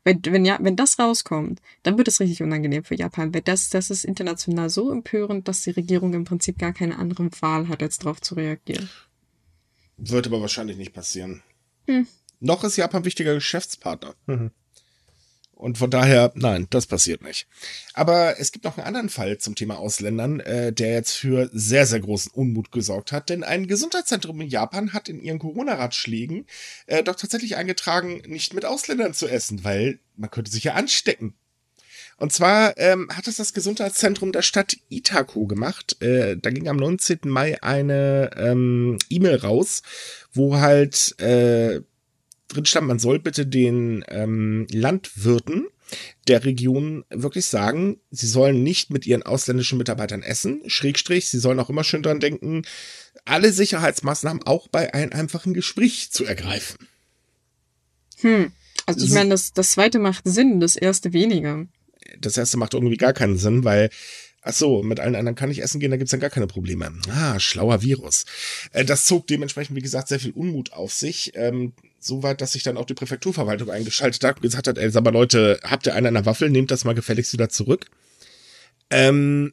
[0.05, 3.69] wenn, wenn ja, wenn das rauskommt, dann wird es richtig unangenehm für Japan, weil das,
[3.71, 7.83] das ist international so empörend, dass die Regierung im Prinzip gar keine andere Wahl hat,
[7.83, 8.89] als darauf zu reagieren.
[9.97, 11.43] Wird aber wahrscheinlich nicht passieren.
[11.87, 12.07] Hm.
[12.39, 14.15] Noch ist Japan wichtiger Geschäftspartner.
[14.27, 14.51] Mhm.
[15.61, 17.47] Und von daher, nein, das passiert nicht.
[17.93, 21.85] Aber es gibt noch einen anderen Fall zum Thema Ausländern, äh, der jetzt für sehr,
[21.85, 23.29] sehr großen Unmut gesorgt hat.
[23.29, 26.47] Denn ein Gesundheitszentrum in Japan hat in ihren Corona-Ratschlägen
[26.87, 31.35] äh, doch tatsächlich eingetragen, nicht mit Ausländern zu essen, weil man könnte sich ja anstecken.
[32.17, 36.01] Und zwar ähm, hat es das Gesundheitszentrum der Stadt Itako gemacht.
[36.03, 37.21] Äh, da ging am 19.
[37.25, 39.83] Mai eine ähm, E-Mail raus,
[40.33, 41.83] wo halt äh,
[42.53, 45.67] drin stand, man soll bitte den ähm, Landwirten
[46.29, 50.63] der Region wirklich sagen, sie sollen nicht mit ihren ausländischen Mitarbeitern essen.
[50.67, 52.63] Schrägstrich, sie sollen auch immer schön dran denken,
[53.25, 56.87] alle Sicherheitsmaßnahmen auch bei einem einfachen Gespräch zu ergreifen.
[58.19, 58.53] Hm.
[58.87, 61.67] Also ich meine, das, das zweite macht Sinn, das erste weniger
[62.19, 63.91] das erste macht irgendwie gar keinen Sinn, weil
[64.43, 66.93] Ach so, mit allen anderen kann ich essen gehen, da gibt's dann gar keine Probleme.
[67.11, 68.25] Ah, schlauer Virus.
[68.73, 71.33] Äh, das zog dementsprechend, wie gesagt, sehr viel Unmut auf sich.
[71.35, 71.73] Ähm,
[72.03, 75.11] Soweit, dass sich dann auch die Präfekturverwaltung eingeschaltet hat und gesagt hat, ey, sag mal
[75.11, 77.91] Leute, habt ihr einen an der Waffel, nehmt das mal gefälligst wieder zurück.
[78.89, 79.53] Ähm,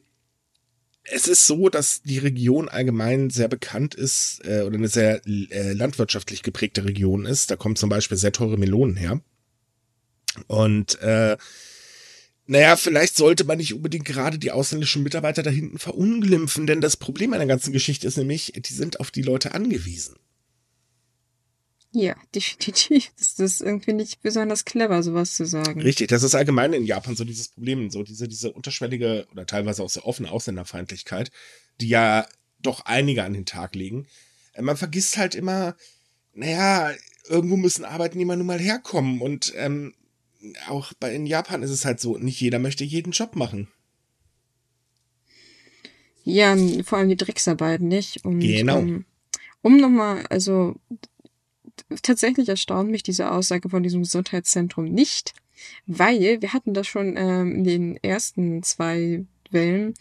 [1.04, 5.72] es ist so, dass die Region allgemein sehr bekannt ist äh, oder eine sehr äh,
[5.74, 7.50] landwirtschaftlich geprägte Region ist.
[7.50, 9.20] Da kommen zum Beispiel sehr teure Melonen her.
[10.46, 11.36] Und äh,
[12.48, 16.96] naja, vielleicht sollte man nicht unbedingt gerade die ausländischen Mitarbeiter da hinten verunglimpfen, denn das
[16.96, 20.16] Problem an der ganzen Geschichte ist nämlich, die sind auf die Leute angewiesen.
[21.92, 23.10] Ja, definitiv.
[23.18, 25.82] Das ist irgendwie nicht besonders clever, sowas zu sagen.
[25.82, 29.82] Richtig, das ist allgemein in Japan so dieses Problem, so diese, diese unterschwellige oder teilweise
[29.82, 31.30] auch sehr offene Ausländerfeindlichkeit,
[31.82, 32.26] die ja
[32.60, 34.06] doch einige an den Tag legen.
[34.54, 35.76] Äh, man vergisst halt immer,
[36.32, 36.92] naja,
[37.28, 39.92] irgendwo müssen Arbeitnehmer nun mal herkommen und ähm,
[40.68, 43.68] auch bei, in Japan ist es halt so, nicht jeder möchte jeden Job machen.
[46.24, 48.24] Ja, vor allem die Drecksarbeiten nicht.
[48.24, 48.78] Und, genau.
[48.78, 49.04] Um,
[49.62, 50.76] um nochmal, also
[52.02, 55.32] tatsächlich erstaunt mich diese Aussage von diesem Gesundheitszentrum nicht,
[55.86, 59.94] weil wir hatten das schon ähm, in den ersten zwei Wellen,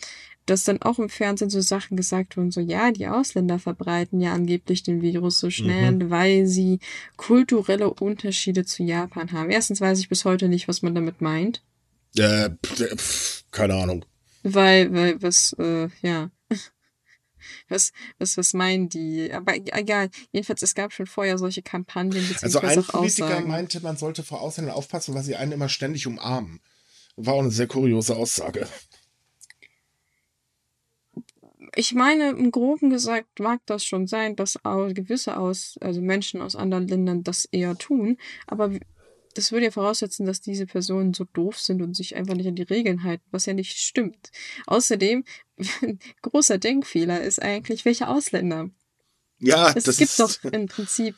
[0.48, 4.34] dass dann auch im Fernsehen so Sachen gesagt wurden, so ja, die Ausländer verbreiten ja
[4.34, 6.10] angeblich den Virus so schnell, mhm.
[6.10, 6.80] weil sie
[7.18, 9.50] kulturelle Unterschiede zu Japan haben.
[9.50, 11.64] Erstens weiß ich bis heute nicht, was man damit meint.
[12.16, 14.06] Äh, pf, keine Ahnung.
[14.44, 16.32] Weil, weil, was, äh, ja.
[17.70, 19.32] Was, was, was meinen die?
[19.32, 20.10] Aber egal.
[20.32, 22.26] Jedenfalls, es gab schon vorher solche Kampagnen.
[22.42, 23.48] Also ein Politiker Aussagen.
[23.48, 26.62] meinte, man sollte vor Ausländern aufpassen, weil sie einen immer ständig umarmen.
[27.16, 28.68] War auch eine sehr kuriose Aussage
[31.76, 36.56] ich meine, im Groben gesagt mag das schon sein, dass gewisse aus, also Menschen aus
[36.56, 38.72] anderen Ländern das eher tun, aber
[39.34, 42.56] das würde ja voraussetzen, dass diese Personen so doof sind und sich einfach nicht an
[42.56, 44.32] die Regeln halten, was ja nicht stimmt.
[44.66, 45.24] Außerdem,
[46.24, 48.72] großer Denkfehler ist eigentlich, welche Ausländer?
[49.40, 50.20] Ja, es das gibt ist...
[50.20, 51.16] doch im Prinzip,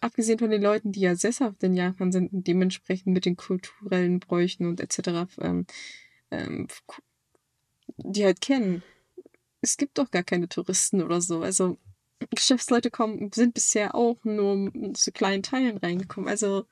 [0.00, 4.20] abgesehen von den Leuten, die ja sesshaft in Japan sind und dementsprechend mit den kulturellen
[4.20, 5.66] Bräuchen und etc., ähm,
[6.30, 6.68] ähm,
[7.96, 8.82] die halt kennen
[9.64, 11.40] es gibt doch gar keine Touristen oder so.
[11.40, 11.78] Also
[12.30, 16.28] Geschäftsleute kommen, sind bisher auch nur zu kleinen Teilen reingekommen.
[16.28, 16.66] Also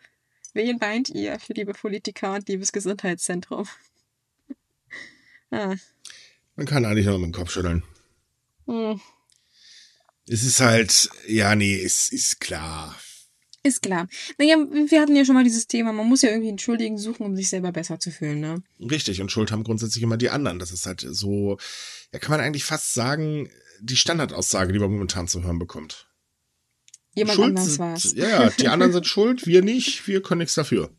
[0.53, 3.66] wen weint ihr für liebe Politiker und liebes Gesundheitszentrum?
[5.51, 5.74] ah.
[6.55, 7.82] Man kann eigentlich nur mit dem Kopf schütteln.
[8.66, 9.01] Hm.
[10.28, 12.95] Es ist halt, ja, nee, es ist klar.
[13.65, 14.09] Ist klar.
[14.39, 17.25] Naja, wir hatten ja schon mal dieses Thema, man muss ja irgendwie einen Schuldigen suchen,
[17.25, 18.63] um sich selber besser zu fühlen, ne?
[18.81, 20.59] Richtig, und Schuld haben grundsätzlich immer die anderen.
[20.59, 21.59] Das ist halt so,
[22.13, 23.49] ja, kann man eigentlich fast sagen,
[23.81, 26.09] die Standardaussage, die man momentan zu hören bekommt.
[27.15, 28.15] Jemand schuld anders war's.
[28.17, 30.91] Ja, die anderen sind schuld, wir nicht, wir können nichts dafür.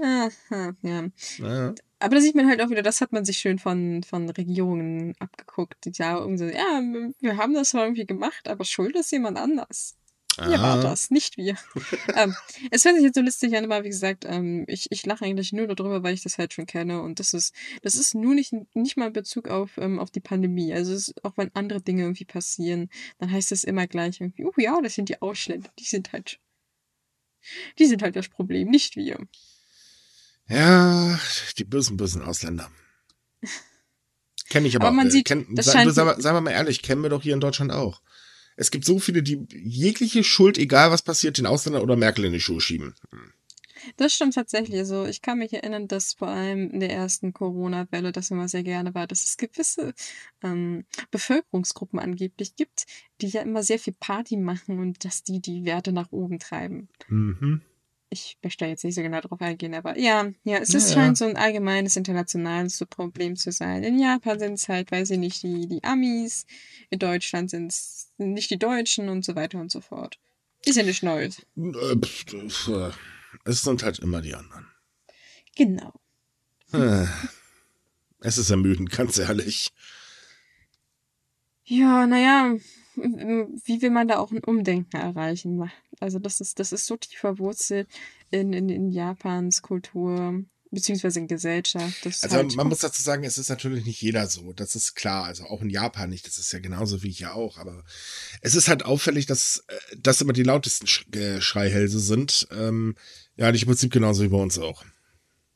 [0.00, 1.08] Aha, ja.
[1.38, 1.74] ja.
[1.98, 5.14] Aber da sieht man halt auch wieder, das hat man sich schön von, von Regierungen
[5.18, 5.84] abgeguckt.
[5.84, 6.80] Die ja, irgendwie so, ja,
[7.20, 9.96] wir haben das irgendwie gemacht, aber schuld ist jemand anders.
[10.38, 10.62] Ihr ah.
[10.62, 11.56] war das, nicht wir.
[12.14, 12.34] ähm,
[12.70, 15.52] es hört sich jetzt so lustig an, aber wie gesagt, ähm, ich, ich lache eigentlich
[15.52, 17.02] nur darüber, weil ich das halt schon kenne.
[17.02, 20.20] Und das ist, das ist nur nicht, nicht mal in Bezug auf, ähm, auf die
[20.20, 20.72] Pandemie.
[20.72, 24.52] Also ist, auch wenn andere Dinge irgendwie passieren, dann heißt es immer gleich irgendwie, oh
[24.56, 26.38] ja, das sind die Ausländer, die sind halt,
[27.78, 29.18] die sind halt das Problem, nicht wir.
[30.48, 31.18] Ja,
[31.58, 32.70] die bösen, bösen Ausländer.
[34.48, 37.22] Kenne ich aber, aber man sieht, kenn, sagen sag wir mal ehrlich, kennen wir doch
[37.22, 38.02] hier in Deutschland auch.
[38.60, 42.34] Es gibt so viele, die jegliche Schuld, egal was passiert, den Ausländer oder Merkel in
[42.34, 42.94] die Schuhe schieben.
[43.96, 44.78] Das stimmt tatsächlich.
[44.78, 48.62] Also ich kann mich erinnern, dass vor allem in der ersten Corona-Welle das immer sehr
[48.62, 49.94] gerne war, dass es gewisse
[50.42, 52.84] ähm, Bevölkerungsgruppen angeblich gibt,
[53.22, 56.90] die ja immer sehr viel Party machen und dass die die Werte nach oben treiben.
[57.08, 57.62] Mhm
[58.10, 61.16] ich möchte jetzt nicht so genau drauf eingehen, aber ja, ja, es ist, ja, scheint
[61.16, 63.84] so ein allgemeines internationales Problem zu sein.
[63.84, 66.44] In Japan sind es halt, weiß ich nicht, die, die Amis,
[66.90, 70.18] in Deutschland sind es nicht die Deutschen und so weiter und so fort.
[70.66, 71.30] Die sind nicht neu.
[72.68, 72.90] Äh,
[73.44, 74.66] es sind halt immer die anderen.
[75.56, 75.92] Genau.
[76.72, 77.06] Äh,
[78.20, 79.72] es ist ermüdend, ganz ehrlich.
[81.64, 82.56] Ja, naja,
[82.96, 85.70] wie will man da auch ein Umdenken erreichen?
[86.00, 87.88] Also das ist, das ist so tief verwurzelt
[88.30, 92.04] in, in, in Japans Kultur, beziehungsweise in Gesellschaft.
[92.04, 95.24] also halt man muss dazu sagen, es ist natürlich nicht jeder so, das ist klar.
[95.24, 97.58] Also auch in Japan nicht, das ist ja genauso wie ich ja auch.
[97.58, 97.84] Aber
[98.40, 100.86] es ist halt auffällig, dass äh, das immer die lautesten
[101.16, 102.48] äh, Schreihälse sind.
[102.50, 102.96] Ähm,
[103.36, 104.84] ja, im Prinzip genauso wie bei uns auch.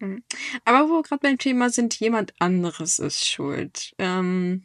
[0.00, 0.22] Mhm.
[0.64, 3.94] Aber wo wir gerade beim Thema sind, jemand anderes ist schuld.
[3.98, 4.64] Ähm,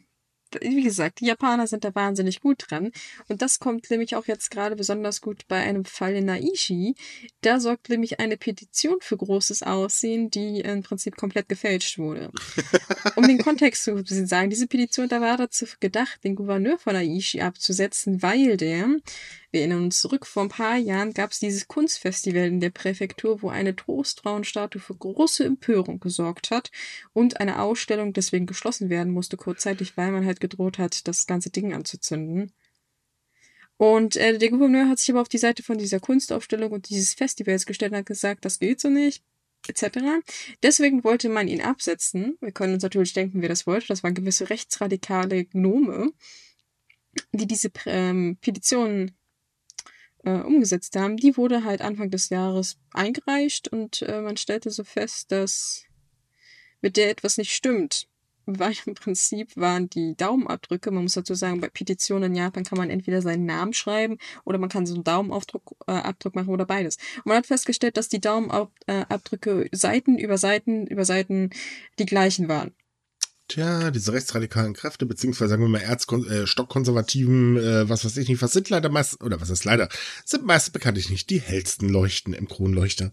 [0.60, 2.92] wie gesagt, die Japaner sind da wahnsinnig gut dran.
[3.28, 6.94] Und das kommt nämlich auch jetzt gerade besonders gut bei einem Fall in Naishi.
[7.42, 12.30] Da sorgt nämlich eine Petition für großes Aussehen, die im Prinzip komplett gefälscht wurde.
[13.16, 17.40] um den Kontext zu sagen, diese Petition da war dazu gedacht, den Gouverneur von Naishi
[17.40, 18.88] abzusetzen, weil der
[19.52, 23.42] wir erinnern uns zurück, vor ein paar Jahren gab es dieses Kunstfestival in der Präfektur,
[23.42, 26.70] wo eine Trostfrauenstatue für große Empörung gesorgt hat
[27.12, 31.50] und eine Ausstellung deswegen geschlossen werden musste, kurzzeitig, weil man halt gedroht hat, das ganze
[31.50, 32.52] Ding anzuzünden.
[33.76, 37.14] Und äh, der Gouverneur hat sich aber auf die Seite von dieser Kunstaufstellung und dieses
[37.14, 39.22] Festivals gestellt und hat gesagt, das geht so nicht,
[39.68, 39.98] etc.
[40.62, 42.36] Deswegen wollte man ihn absetzen.
[42.40, 43.88] Wir können uns natürlich denken, wer das wollte.
[43.88, 46.12] Das waren gewisse rechtsradikale Gnome,
[47.32, 49.12] die diese ähm, Petition
[50.24, 54.84] äh, umgesetzt haben, die wurde halt Anfang des Jahres eingereicht und äh, man stellte so
[54.84, 55.84] fest, dass
[56.80, 58.08] mit der etwas nicht stimmt.
[58.46, 62.78] Weil im Prinzip waren die Daumenabdrücke, man muss dazu sagen, bei Petitionen in Japan kann
[62.78, 66.96] man entweder seinen Namen schreiben oder man kann so einen Daumenabdruck äh, machen oder beides.
[67.18, 71.50] Und man hat festgestellt, dass die Daumenabdrücke Seiten über Seiten über Seiten
[71.98, 72.74] die gleichen waren.
[73.50, 78.28] Tja, diese rechtsradikalen Kräfte, beziehungsweise sagen wir mal Erzkon äh, stockkonservativen, äh, was weiß ich
[78.28, 79.88] nicht, was sind leider meist, oder was ist leider,
[80.24, 83.10] sind meist bekanntlich nicht die hellsten Leuchten im Kronleuchter.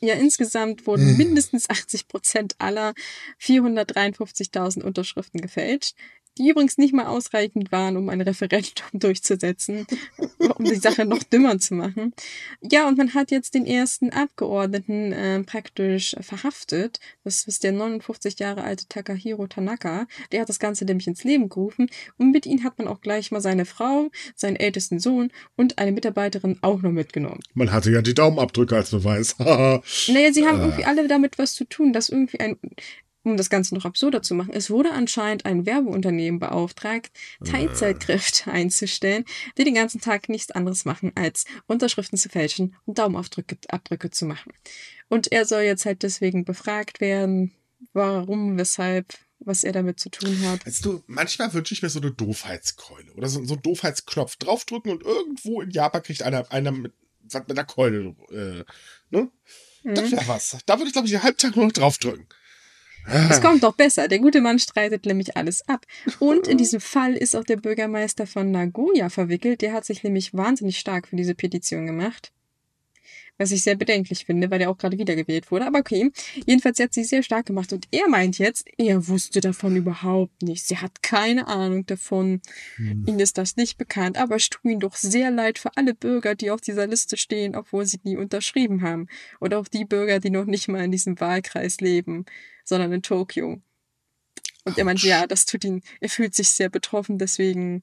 [0.00, 1.16] Ja, insgesamt wurden hm.
[1.16, 2.94] mindestens 80 Prozent aller
[3.40, 5.94] 453.000 Unterschriften gefälscht
[6.38, 9.86] die übrigens nicht mal ausreichend waren, um ein Referendum durchzusetzen,
[10.38, 12.14] um die Sache noch dümmer zu machen.
[12.62, 17.00] Ja, und man hat jetzt den ersten Abgeordneten äh, praktisch verhaftet.
[17.24, 20.06] Das ist der 59 Jahre alte Takahiro Tanaka.
[20.32, 21.88] Der hat das Ganze nämlich ins Leben gerufen.
[22.16, 25.92] Und mit ihm hat man auch gleich mal seine Frau, seinen ältesten Sohn und eine
[25.92, 27.40] Mitarbeiterin auch noch mitgenommen.
[27.54, 29.36] Man hatte ja die Daumenabdrücke als Beweis.
[29.38, 32.56] naja, sie haben irgendwie alle damit was zu tun, dass irgendwie ein
[33.24, 37.10] um das Ganze noch absurder zu machen, es wurde anscheinend ein Werbeunternehmen beauftragt,
[37.44, 39.24] Teilzeitkräfte einzustellen,
[39.56, 44.26] die den ganzen Tag nichts anderes machen, als Unterschriften zu fälschen und Daumenabdrücke Abdrücke zu
[44.26, 44.52] machen.
[45.08, 47.52] Und er soll jetzt halt deswegen befragt werden,
[47.92, 50.66] warum, weshalb, was er damit zu tun hat.
[50.66, 54.90] Weißt du, manchmal wünsche ich mir so eine Doofheitskeule oder so, so einen Doofheitsknopf draufdrücken
[54.92, 56.92] und irgendwo in Japan kriegt einer, einer mit,
[57.22, 58.64] mit einer Keule, äh,
[59.10, 59.30] ne?
[59.84, 59.94] Mhm.
[59.94, 60.58] Das wäre was.
[60.66, 62.26] Da würde ich, glaube ich, den halben Tag nur noch draufdrücken.
[63.30, 64.08] Es kommt doch besser.
[64.08, 65.84] Der gute Mann streitet nämlich alles ab.
[66.18, 69.62] Und in diesem Fall ist auch der Bürgermeister von Nagoya verwickelt.
[69.62, 72.32] Der hat sich nämlich wahnsinnig stark für diese Petition gemacht.
[73.38, 75.66] Was ich sehr bedenklich finde, weil er auch gerade wiedergewählt wurde.
[75.66, 76.10] Aber okay.
[76.46, 77.72] Jedenfalls, sie hat sich sehr stark gemacht.
[77.72, 80.68] Und er meint jetzt, er wusste davon überhaupt nichts.
[80.68, 82.40] Sie hat keine Ahnung davon.
[82.76, 83.04] Hm.
[83.06, 84.18] Ihnen ist das nicht bekannt.
[84.18, 87.54] Aber es tut ihm doch sehr leid für alle Bürger, die auf dieser Liste stehen,
[87.54, 89.06] obwohl sie nie unterschrieben haben.
[89.40, 92.26] Und auch die Bürger, die noch nicht mal in diesem Wahlkreis leben,
[92.64, 93.62] sondern in Tokio.
[94.64, 97.82] Und er meint, ja, das tut ihn, er fühlt sich sehr betroffen, deswegen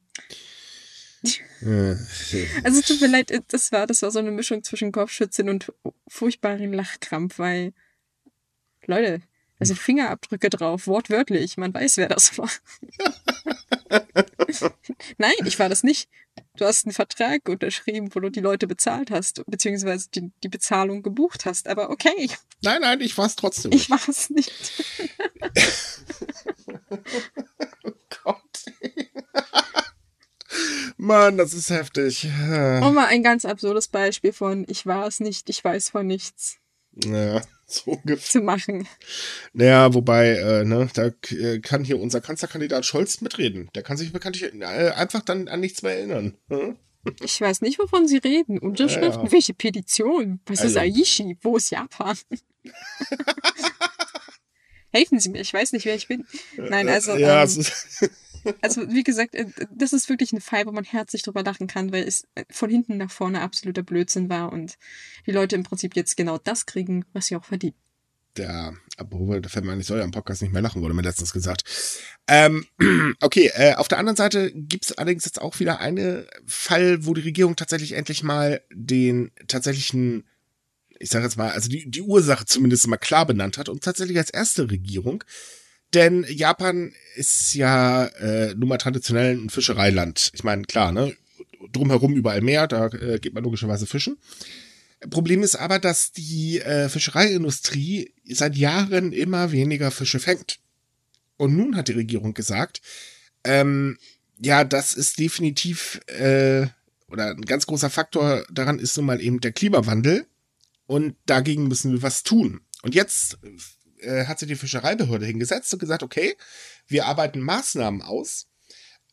[2.64, 5.72] also tut mir leid, das war, das war so eine Mischung zwischen Kopfschützen und
[6.08, 7.74] furchtbaren Lachkrampf, weil,
[8.86, 9.22] Leute,
[9.60, 12.50] sind Fingerabdrücke drauf, wortwörtlich, man weiß, wer das war.
[15.18, 16.10] Nein, ich war das nicht.
[16.58, 21.04] Du hast einen Vertrag unterschrieben, wo du die Leute bezahlt hast, beziehungsweise die, die Bezahlung
[21.04, 22.30] gebucht hast, aber okay.
[22.62, 23.72] Nein, nein, ich war es trotzdem.
[23.72, 23.84] Nicht.
[23.84, 24.54] Ich war es nicht.
[27.84, 28.66] oh Gott.
[31.06, 32.28] Mann, das ist heftig.
[32.82, 36.58] Auch mal ein ganz absurdes Beispiel von ich war es nicht, ich weiß von nichts.
[36.94, 38.88] Naja, so zu machen.
[39.54, 43.70] Naja, wobei, äh, ne, da äh, kann hier unser Kanzlerkandidat Scholz mitreden.
[43.76, 46.38] Der kann sich bekanntlich äh, einfach dann an nichts mehr erinnern.
[46.50, 46.78] Hm?
[47.24, 48.58] Ich weiß nicht, wovon Sie reden.
[48.58, 49.22] Unterschriften?
[49.22, 49.32] Ja, ja.
[49.32, 50.40] Welche Petition?
[50.48, 50.72] Was also.
[50.72, 51.38] ist Aichi?
[51.42, 52.18] Wo ist Japan?
[54.92, 56.26] Helfen Sie mir, ich weiß nicht, wer ich bin.
[56.58, 57.16] Nein, also.
[57.16, 58.10] Ja, ähm, es ist
[58.62, 61.92] also, wie gesagt, äh, das ist wirklich ein Fall, wo man herzlich drüber lachen kann,
[61.92, 64.78] weil es äh, von hinten nach vorne absoluter Blödsinn war und
[65.26, 67.76] die Leute im Prinzip jetzt genau das kriegen, was sie auch verdienen.
[68.38, 71.02] Ja, aber da fällt mir ich soll ja am Podcast nicht mehr lachen, wurde mir
[71.02, 71.64] letztens gesagt.
[72.28, 72.66] Ähm,
[73.22, 77.14] okay, äh, auf der anderen Seite gibt es allerdings jetzt auch wieder einen Fall, wo
[77.14, 80.28] die Regierung tatsächlich endlich mal den tatsächlichen,
[81.00, 84.18] ich sage jetzt mal, also die, die Ursache zumindest mal klar benannt hat und tatsächlich
[84.18, 85.24] als erste Regierung
[85.96, 90.32] denn Japan ist ja äh, nun mal traditionell ein Fischereiland.
[90.34, 91.16] Ich meine, klar, ne?
[91.72, 94.18] Drumherum überall Meer, da äh, geht man logischerweise fischen.
[95.10, 100.60] Problem ist aber, dass die äh, Fischereiindustrie seit Jahren immer weniger Fische fängt.
[101.38, 102.82] Und nun hat die Regierung gesagt,
[103.44, 103.98] ähm,
[104.40, 106.68] ja, das ist definitiv äh,
[107.08, 110.26] oder ein ganz großer Faktor daran ist nun mal eben der Klimawandel.
[110.88, 112.62] Und dagegen müssen wir was tun.
[112.84, 113.38] Und jetzt
[114.06, 116.36] äh, hat sich die Fischereibehörde hingesetzt und gesagt, okay,
[116.88, 118.48] wir arbeiten Maßnahmen aus,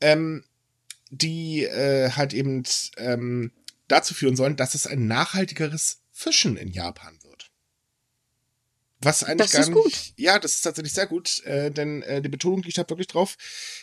[0.01, 0.45] ähm,
[1.11, 2.63] die äh, halt eben
[2.97, 3.53] ähm,
[3.89, 7.51] dazu führen sollen, dass es ein nachhaltigeres Fischen in Japan wird.
[9.01, 9.83] Was eigentlich das gar nicht.
[9.83, 10.13] Gut.
[10.17, 13.37] Ja, das ist tatsächlich sehr gut, äh, denn äh, die Betonung liegt halt wirklich drauf.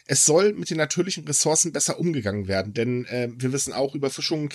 [0.06, 4.54] Es soll mit den natürlichen Ressourcen besser umgegangen werden, denn äh, wir wissen auch, Überfischung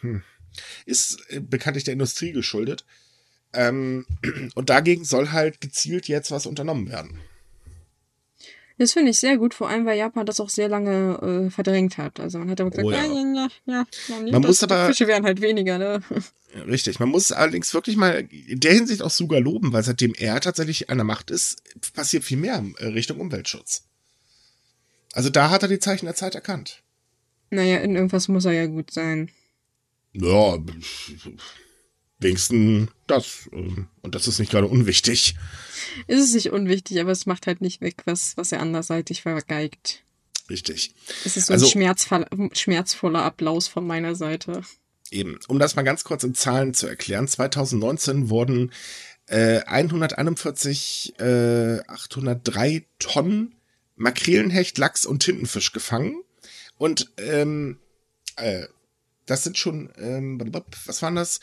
[0.00, 0.22] hm,
[0.84, 2.84] ist äh, bekanntlich der Industrie geschuldet.
[3.54, 4.06] Ähm,
[4.54, 7.20] und dagegen soll halt gezielt jetzt was unternommen werden.
[8.76, 11.96] Das finde ich sehr gut, vor allem weil Japan das auch sehr lange äh, verdrängt
[11.96, 12.18] hat.
[12.18, 13.04] Also man hat aber gesagt, oh, ja.
[13.04, 16.02] ja, ja, ja, man das, muss aber, Fische werden halt weniger, ne?
[16.66, 20.40] Richtig, man muss allerdings wirklich mal in der Hinsicht auch sogar loben, weil seitdem er
[20.40, 21.62] tatsächlich an der Macht ist,
[21.94, 23.84] passiert viel mehr in Richtung Umweltschutz.
[25.12, 26.82] Also da hat er die Zeichen der Zeit erkannt.
[27.50, 29.30] Naja, in irgendwas muss er ja gut sein.
[30.12, 30.58] Ja,
[32.24, 33.48] wenigstens das.
[33.52, 35.36] Ähm, und das ist nicht gerade unwichtig.
[36.08, 40.02] Ist es nicht unwichtig, aber es macht halt nicht weg, was, was er anderseitig vergeigt.
[40.50, 40.94] Richtig.
[41.24, 44.62] Es ist so also, ein schmerzvoller, schmerzvoller Applaus von meiner Seite.
[45.10, 45.38] Eben.
[45.48, 47.28] Um das mal ganz kurz in Zahlen zu erklären.
[47.28, 48.72] 2019 wurden
[49.26, 53.54] äh, 141, äh, 803 Tonnen
[53.96, 56.22] Makrelenhecht, Lachs und Tintenfisch gefangen.
[56.76, 57.78] Und ähm,
[58.36, 58.66] äh,
[59.26, 60.40] das sind schon, ähm,
[60.86, 61.40] was waren das?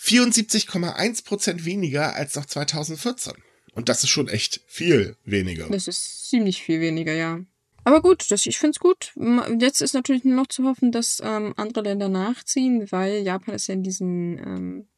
[0.00, 3.34] 74,1 Prozent weniger als noch 2014.
[3.74, 5.68] Und das ist schon echt viel weniger.
[5.68, 7.40] Das ist ziemlich viel weniger, ja.
[7.84, 9.14] Aber gut, das, ich finde es gut.
[9.60, 13.66] Jetzt ist natürlich nur noch zu hoffen, dass ähm, andere Länder nachziehen, weil Japan ist
[13.66, 14.88] ja in diesen, ähm,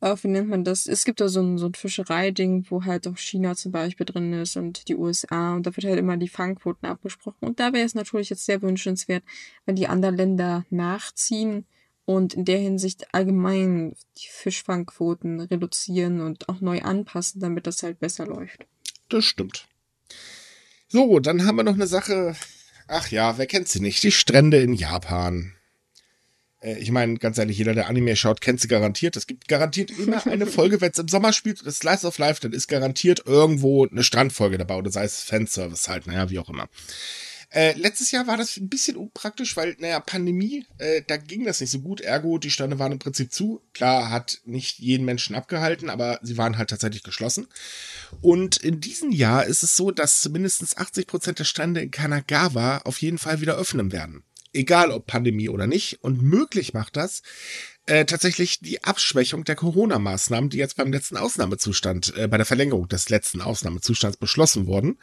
[0.00, 0.86] äh, wie nennt man das?
[0.86, 4.32] Es gibt da so ein, so ein Fischereiding, wo halt auch China zum Beispiel drin
[4.32, 7.44] ist und die USA und da wird halt immer die Fangquoten abgesprochen.
[7.46, 9.24] Und da wäre es natürlich jetzt sehr wünschenswert,
[9.66, 11.66] wenn die anderen Länder nachziehen
[12.06, 17.98] und in der Hinsicht allgemein die Fischfangquoten reduzieren und auch neu anpassen, damit das halt
[17.98, 18.66] besser läuft.
[19.08, 19.66] Das stimmt.
[20.88, 22.36] So, dann haben wir noch eine Sache.
[22.86, 24.02] Ach ja, wer kennt sie nicht?
[24.04, 25.52] Die Strände in Japan.
[26.60, 29.16] Äh, ich meine, ganz ehrlich, jeder, der Anime schaut, kennt sie garantiert.
[29.16, 32.40] Es gibt garantiert immer eine Folge, wenn es im Sommer spielt, das Slice of Life,
[32.40, 36.48] dann ist garantiert irgendwo eine Strandfolge dabei oder sei es Fanservice halt, naja, wie auch
[36.48, 36.68] immer.
[37.50, 41.60] Äh, letztes Jahr war das ein bisschen unpraktisch, weil, naja, Pandemie, äh, da ging das
[41.60, 42.00] nicht so gut.
[42.00, 43.62] Ergo, die Stände waren im Prinzip zu.
[43.72, 47.46] Klar, hat nicht jeden Menschen abgehalten, aber sie waren halt tatsächlich geschlossen.
[48.20, 52.78] Und in diesem Jahr ist es so, dass mindestens 80 Prozent der Stände in Kanagawa
[52.78, 54.24] auf jeden Fall wieder öffnen werden.
[54.52, 56.02] Egal ob Pandemie oder nicht.
[56.02, 57.22] Und möglich macht das,
[57.86, 62.88] äh, tatsächlich die Abschwächung der Corona-Maßnahmen, die jetzt beim letzten Ausnahmezustand, äh, bei der Verlängerung
[62.88, 64.98] des letzten Ausnahmezustands beschlossen wurden.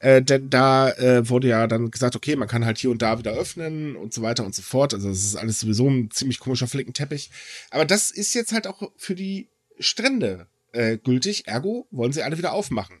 [0.00, 3.18] Äh, denn da äh, wurde ja dann gesagt, okay, man kann halt hier und da
[3.18, 4.94] wieder öffnen und so weiter und so fort.
[4.94, 7.30] Also das ist alles sowieso ein ziemlich komischer Flickenteppich.
[7.70, 9.48] Aber das ist jetzt halt auch für die
[9.78, 11.46] Strände äh, gültig.
[11.46, 13.00] Ergo wollen sie alle wieder aufmachen.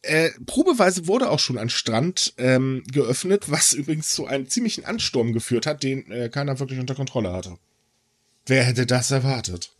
[0.00, 5.32] Äh, probeweise wurde auch schon ein Strand ähm, geöffnet, was übrigens zu einem ziemlichen Ansturm
[5.32, 7.56] geführt hat, den äh, keiner wirklich unter Kontrolle hatte.
[8.46, 9.74] Wer hätte das erwartet?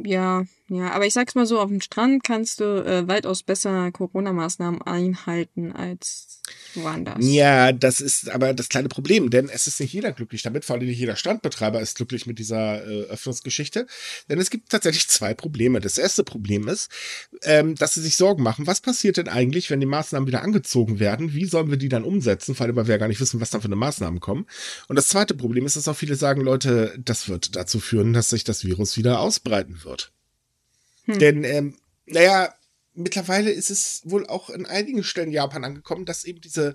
[0.00, 3.92] Ja, ja, aber ich sag's mal so, auf dem Strand kannst du äh, weitaus besser
[3.92, 6.42] Corona-Maßnahmen einhalten als
[6.74, 7.18] woanders.
[7.20, 10.74] Ja, das ist aber das kleine Problem, denn es ist nicht jeder glücklich damit, vor
[10.74, 13.86] allem nicht jeder Strandbetreiber ist glücklich mit dieser äh, Öffnungsgeschichte,
[14.28, 15.80] denn es gibt tatsächlich zwei Probleme.
[15.80, 16.90] Das erste Problem ist,
[17.42, 20.98] ähm, dass sie sich Sorgen machen, was passiert denn eigentlich, wenn die Maßnahmen wieder angezogen
[20.98, 21.32] werden?
[21.32, 22.56] Wie sollen wir die dann umsetzen?
[22.56, 24.46] Vor allem, weil wir ja gar nicht wissen, was dann für eine Maßnahmen kommen.
[24.88, 28.30] Und das zweite Problem ist, dass auch viele sagen, Leute, das wird dazu führen, dass
[28.30, 30.12] sich das Virus wieder ausbreiten wird.
[31.06, 31.18] Hm.
[31.18, 31.76] Denn, ähm,
[32.06, 32.54] naja,
[32.94, 36.74] mittlerweile ist es wohl auch in einigen Stellen Japan angekommen, dass eben diese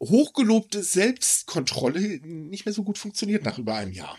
[0.00, 4.16] hochgelobte Selbstkontrolle nicht mehr so gut funktioniert nach über einem Jahr.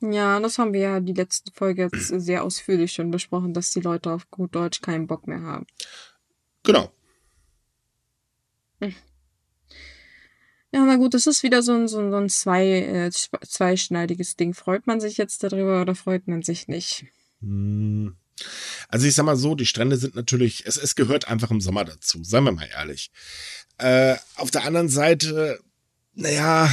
[0.00, 3.80] Ja, das haben wir ja die letzte Folge jetzt sehr ausführlich schon besprochen, dass die
[3.80, 5.66] Leute auf gut Deutsch keinen Bock mehr haben.
[6.62, 6.92] Genau.
[8.80, 8.94] Hm.
[10.70, 14.36] Ja, na gut, das ist wieder so ein, so ein, so ein zwei, äh, zweischneidiges
[14.36, 14.54] Ding.
[14.54, 17.06] Freut man sich jetzt darüber oder freut man sich nicht?
[17.40, 18.16] Hm.
[18.88, 21.84] Also ich sag mal so, die Strände sind natürlich, es, es gehört einfach im Sommer
[21.84, 23.10] dazu, seien wir mal ehrlich.
[23.78, 25.60] Äh, auf der anderen Seite,
[26.14, 26.72] naja,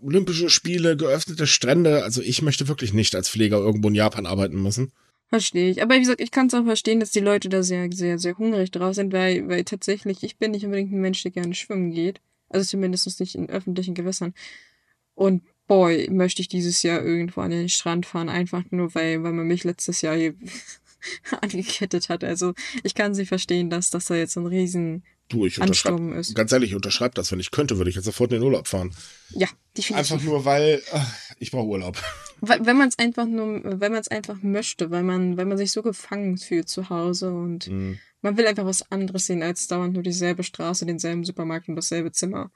[0.00, 4.62] Olympische Spiele, geöffnete Strände, also ich möchte wirklich nicht als Pfleger irgendwo in Japan arbeiten
[4.62, 4.92] müssen.
[5.28, 5.82] Verstehe ich.
[5.82, 8.38] Aber wie gesagt, ich kann es auch verstehen, dass die Leute da sehr, sehr, sehr
[8.38, 11.90] hungrig drauf sind, weil, weil tatsächlich, ich bin nicht unbedingt ein Mensch, der gerne schwimmen
[11.90, 12.20] geht.
[12.48, 14.34] Also zumindest nicht in öffentlichen Gewässern.
[15.14, 19.32] Und boy, möchte ich dieses Jahr irgendwo an den Strand fahren, einfach nur weil, weil
[19.32, 20.34] man mich letztes Jahr hier
[21.40, 22.24] angekettet hat.
[22.24, 26.52] Also ich kann sie verstehen, dass das da jetzt ein riesen Du, ich unterschreibe, ganz
[26.52, 27.32] ehrlich, ich unterschreibe das.
[27.32, 28.94] Wenn ich könnte, würde ich jetzt sofort in den Urlaub fahren.
[29.30, 30.12] Ja, definitiv.
[30.12, 32.00] Einfach nur, weil ach, ich brauche Urlaub.
[32.40, 35.72] Wenn man es einfach nur, wenn man es einfach möchte, weil man, weil man sich
[35.72, 37.98] so gefangen fühlt zu Hause und mhm.
[38.20, 42.12] man will einfach was anderes sehen, als dauernd nur dieselbe Straße, denselben Supermarkt und dasselbe
[42.12, 42.50] Zimmer.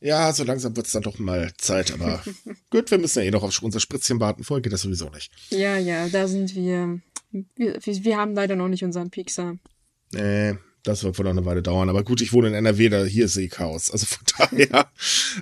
[0.00, 2.22] Ja, so langsam wird es dann doch mal Zeit, aber
[2.70, 4.44] gut, wir müssen ja eh noch auf unser Spritzchen warten.
[4.44, 5.30] Vorher geht das sowieso nicht.
[5.50, 7.00] Ja, ja, da sind wir
[7.32, 9.56] wir, wir haben leider noch nicht unseren Pixar.
[10.12, 11.88] Nee, das wird wohl noch eine Weile dauern.
[11.88, 13.90] Aber gut, ich wohne in NRW, da hier ist Seechaos.
[13.90, 14.90] Also von daher.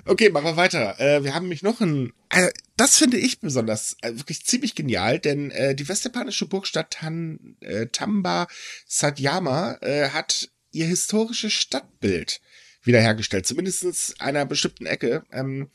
[0.05, 0.99] Okay, machen wir weiter.
[0.99, 2.13] Äh, wir haben nämlich noch ein.
[2.29, 7.57] Äh, das finde ich besonders äh, wirklich ziemlich genial, denn äh, die westjapanische Burgstadt Tan,
[7.61, 8.47] äh, Tamba
[8.85, 12.39] Satyama äh, hat ihr historisches Stadtbild
[12.83, 13.45] wiederhergestellt.
[13.45, 15.23] Zumindest einer bestimmten Ecke.
[15.31, 15.69] Ähm,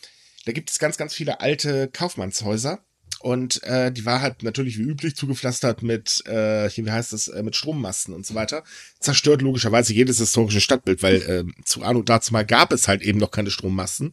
[0.44, 2.85] da gibt es ganz, ganz viele alte Kaufmannshäuser
[3.20, 7.28] und äh, die war halt natürlich wie üblich zugepflastert mit, äh, hier, wie heißt das,
[7.28, 8.62] äh, mit Strommasten und so weiter.
[9.00, 13.18] Zerstört logischerweise jedes historische Stadtbild, weil äh, zu Anno dazu mal gab es halt eben
[13.18, 14.12] noch keine Strommasten.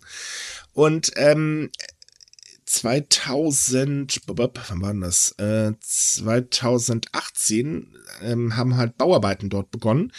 [0.74, 1.70] Und ähm,
[2.66, 5.32] 2000, wann war denn das?
[5.38, 10.14] Äh, 2018 ähm, haben halt Bauarbeiten dort begonnen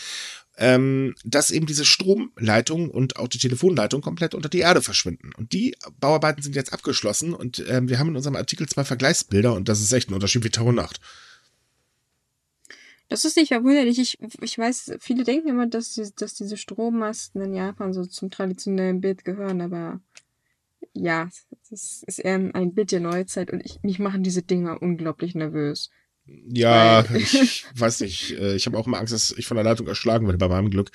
[0.57, 5.33] ähm, dass eben diese Stromleitung und auch die Telefonleitung komplett unter die Erde verschwinden.
[5.37, 9.55] Und die Bauarbeiten sind jetzt abgeschlossen und ähm, wir haben in unserem Artikel zwei Vergleichsbilder
[9.55, 11.01] und das ist echt ein Unterschied wie Tag und Nacht.
[13.09, 13.99] Das ist nicht verwunderlich.
[13.99, 18.31] Ich, ich weiß, viele denken immer, dass, die, dass diese Strommasten in Japan so zum
[18.31, 20.01] traditionellen Bild gehören, aber
[20.93, 21.29] ja,
[21.71, 25.91] das ist eher ein Bild der Neuzeit und ich, mich machen diese Dinger unglaublich nervös.
[26.27, 28.33] Ja, ich weiß nicht.
[28.33, 30.71] Äh, ich habe auch immer Angst, dass ich von der Leitung erschlagen werde bei meinem
[30.71, 30.91] Glück.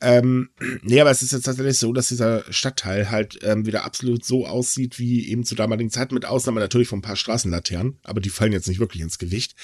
[0.00, 0.50] Ähm,
[0.82, 4.46] nee, aber es ist jetzt tatsächlich so, dass dieser Stadtteil halt ähm, wieder absolut so
[4.46, 8.30] aussieht wie eben zu damaligen Zeiten, mit Ausnahme natürlich von ein paar Straßenlaternen, aber die
[8.30, 9.54] fallen jetzt nicht wirklich ins Gewicht.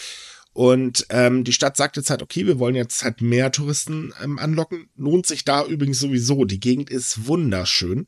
[0.54, 4.40] Und ähm, die Stadt sagt jetzt halt, okay, wir wollen jetzt halt mehr Touristen ähm,
[4.40, 4.88] anlocken.
[4.96, 6.44] Lohnt sich da übrigens sowieso.
[6.46, 8.06] Die Gegend ist wunderschön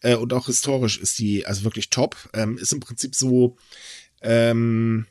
[0.00, 2.16] äh, und auch historisch ist die also wirklich top.
[2.32, 3.56] Ähm, ist im Prinzip so,
[4.20, 5.06] ähm,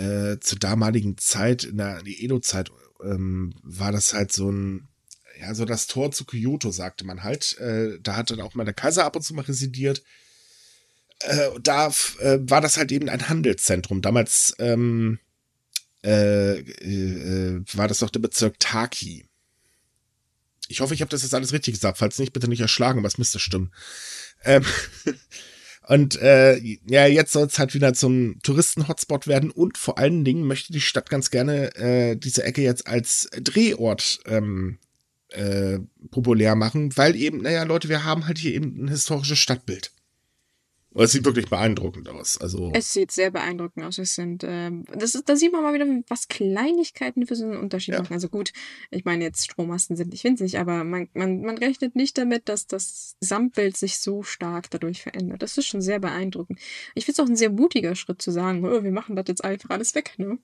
[0.00, 2.70] äh, zur damaligen Zeit, in der Edo-Zeit,
[3.02, 4.88] ähm, war das halt so ein,
[5.40, 7.58] ja, so das Tor zu Kyoto, sagte man halt.
[7.58, 10.02] Äh, da hat dann auch mal der Kaiser ab und zu mal residiert.
[11.20, 11.88] Äh, da
[12.20, 14.02] äh, war das halt eben ein Handelszentrum.
[14.02, 15.18] Damals ähm,
[16.02, 19.26] äh, äh, war das doch der Bezirk Taki.
[20.68, 21.98] Ich hoffe, ich habe das jetzt alles richtig gesagt.
[21.98, 23.72] Falls nicht, bitte nicht erschlagen, was müsste stimmen.
[24.44, 24.64] Ähm,
[25.90, 30.44] und äh, ja, jetzt soll es halt wieder zum Touristen-Hotspot werden und vor allen Dingen
[30.44, 34.78] möchte die Stadt ganz gerne äh, diese Ecke jetzt als Drehort ähm,
[35.30, 35.80] äh,
[36.12, 39.90] populär machen, weil eben, naja, Leute, wir haben halt hier eben ein historisches Stadtbild.
[40.92, 42.36] Und es sieht wirklich beeindruckend aus.
[42.38, 43.98] Also es sieht sehr beeindruckend aus.
[43.98, 47.58] Es sind, ähm, das ist, da sieht man mal wieder, was Kleinigkeiten für so einen
[47.58, 48.00] Unterschied ja.
[48.00, 48.12] machen.
[48.12, 48.52] Also gut,
[48.90, 52.66] ich meine jetzt Strommasten sind nicht winzig, aber man, man, man rechnet nicht damit, dass
[52.66, 55.42] das Gesamtbild sich so stark dadurch verändert.
[55.42, 56.58] Das ist schon sehr beeindruckend.
[56.96, 59.44] Ich finde es auch ein sehr mutiger Schritt zu sagen, oh, wir machen das jetzt
[59.44, 60.38] einfach alles weg, ne?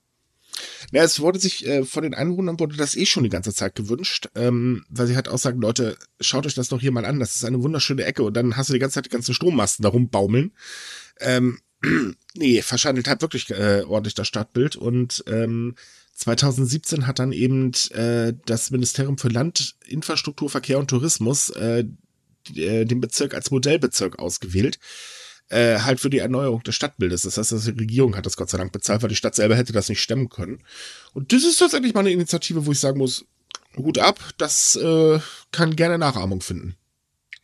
[0.91, 3.75] Ja, es wurde sich äh, von den Einwohnern wurde das eh schon die ganze Zeit
[3.75, 7.19] gewünscht, ähm, weil sie halt auch sagen, Leute, schaut euch das doch hier mal an,
[7.19, 9.83] das ist eine wunderschöne Ecke und dann hast du die ganze Zeit die ganzen Strommasten
[9.83, 10.53] da rumbaumeln.
[11.19, 11.59] Ähm,
[12.35, 15.75] nee, verschandelt halt wirklich äh, ordentlich das Stadtbild und ähm,
[16.13, 21.85] 2017 hat dann eben äh, das Ministerium für Land, Infrastruktur, Verkehr und Tourismus äh,
[22.55, 24.79] äh den Bezirk als Modellbezirk ausgewählt
[25.49, 27.21] äh, halt für die Erneuerung des Stadtbildes.
[27.21, 29.73] Das heißt, die Regierung hat das Gott sei Dank bezahlt, weil die Stadt selber hätte
[29.73, 30.63] das nicht stemmen können.
[31.13, 33.25] Und das ist tatsächlich mal eine Initiative, wo ich sagen muss,
[33.77, 35.19] Hut ab, das äh,
[35.51, 36.75] kann gerne Nachahmung finden.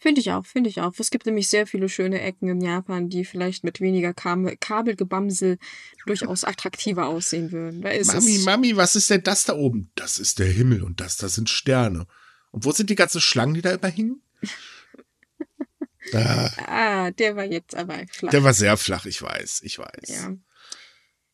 [0.04, 0.91] Finde ich auch, finde ich auch.
[0.97, 5.58] Es gibt nämlich sehr viele schöne Ecken in Japan, die vielleicht mit weniger Kabel Kabelgebamsel
[6.06, 7.82] durchaus attraktiver aussehen würden.
[7.82, 9.91] Da ist Mami, es Mami, was ist denn das da oben?
[9.95, 12.06] Das ist der Himmel und das, das sind Sterne.
[12.51, 14.22] Und wo sind die ganzen Schlangen, die da immer hingen?
[16.14, 16.51] Ah.
[16.68, 18.32] ah, der war jetzt aber flach.
[18.32, 20.10] Der war sehr flach, ich weiß, ich weiß.
[20.10, 20.36] Ja.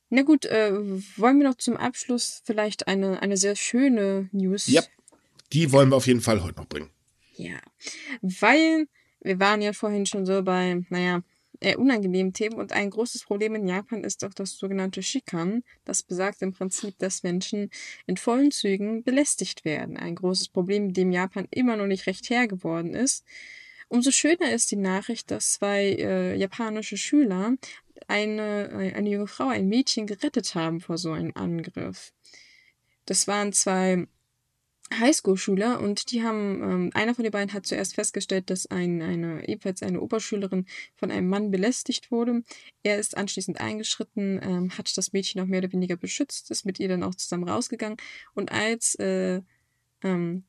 [0.10, 0.72] Na gut, äh,
[1.18, 4.68] wollen wir noch zum Abschluss vielleicht eine, eine sehr schöne News?
[4.68, 4.84] Ja,
[5.54, 6.90] die wollen wir auf jeden Fall heute noch bringen.
[7.36, 7.60] Ja,
[8.22, 8.88] weil
[9.22, 11.22] wir waren ja vorhin schon so bei, naja,
[11.60, 15.64] eher unangenehmen Themen und ein großes Problem in Japan ist auch das sogenannte Shikan.
[15.86, 17.70] Das besagt im Prinzip, dass Menschen
[18.08, 19.98] in vollen Zügen belästigt werden.
[19.98, 23.26] Ein großes Problem, mit dem Japan immer noch nicht recht her geworden ist.
[23.90, 27.56] Umso schöner ist die Nachricht, dass zwei äh, japanische Schüler
[28.08, 32.14] eine, äh, eine junge Frau, ein Mädchen gerettet haben vor so einem Angriff.
[33.06, 34.08] Das waren zwei
[34.94, 39.48] Highschool-Schüler und die haben, ähm, einer von den beiden hat zuerst festgestellt, dass ein, eine,
[39.48, 40.66] ebenfalls eine Oberschülerin
[40.96, 42.44] von einem Mann belästigt wurde.
[42.84, 46.80] Er ist anschließend eingeschritten, ähm, hat das Mädchen auch mehr oder weniger beschützt, ist mit
[46.80, 47.98] ihr dann auch zusammen rausgegangen
[48.34, 49.42] und als äh,
[50.04, 50.44] ähm,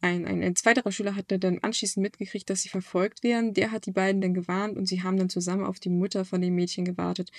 [0.00, 3.52] ein, ein, ein zweiterer Schüler hatte dann anschließend mitgekriegt, dass sie verfolgt werden.
[3.52, 6.40] Der hat die beiden dann gewarnt und sie haben dann zusammen auf die Mutter von
[6.40, 7.30] dem Mädchen gewartet.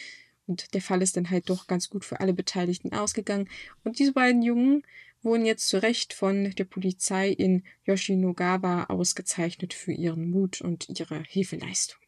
[0.45, 3.49] Und der Fall ist dann halt doch ganz gut für alle Beteiligten ausgegangen.
[3.83, 4.83] Und diese beiden Jungen
[5.23, 11.23] wurden jetzt zu Recht von der Polizei in Yoshinogawa ausgezeichnet für ihren Mut und ihre
[11.23, 11.99] Hilfeleistung.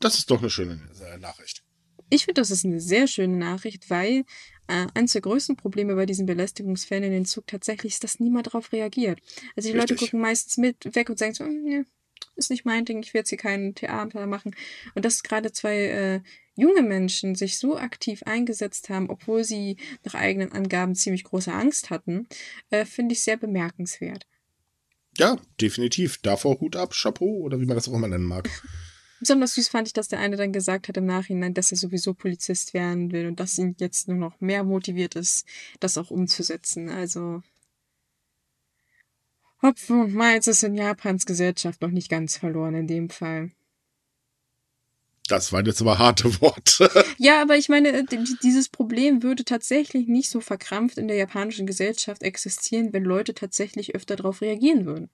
[0.00, 1.62] Das ist doch eine schöne äh, Nachricht.
[2.10, 4.24] Ich finde, das ist eine sehr schöne Nachricht, weil
[4.68, 8.46] äh, eines der größten Probleme bei diesen Belästigungsfällen in den Zug tatsächlich ist, dass niemand
[8.46, 9.20] darauf reagiert.
[9.56, 9.90] Also die Richtig.
[9.90, 11.84] Leute gucken meistens mit weg und sagen so, nee,
[12.36, 14.54] ist nicht mein Ding, ich will jetzt hier kein Theater machen.
[14.94, 16.20] Und dass gerade zwei äh,
[16.54, 21.90] junge Menschen sich so aktiv eingesetzt haben, obwohl sie nach eigenen Angaben ziemlich große Angst
[21.90, 22.26] hatten,
[22.70, 24.26] äh, finde ich sehr bemerkenswert.
[25.16, 26.18] Ja, definitiv.
[26.18, 28.48] Davor Hut ab, Chapeau oder wie man das auch immer nennen mag.
[29.20, 32.14] Besonders süß fand ich, dass der eine dann gesagt hat im Nachhinein, dass er sowieso
[32.14, 35.46] Polizist werden will und dass ihn jetzt nur noch mehr motiviert ist,
[35.80, 36.88] das auch umzusetzen.
[36.88, 37.42] Also
[39.60, 43.50] Hopfen und Malz ist in Japans Gesellschaft noch nicht ganz verloren in dem Fall.
[45.28, 46.90] Das waren jetzt aber harte Worte.
[47.18, 48.04] Ja, aber ich meine,
[48.42, 53.94] dieses Problem würde tatsächlich nicht so verkrampft in der japanischen Gesellschaft existieren, wenn Leute tatsächlich
[53.94, 55.10] öfter darauf reagieren würden.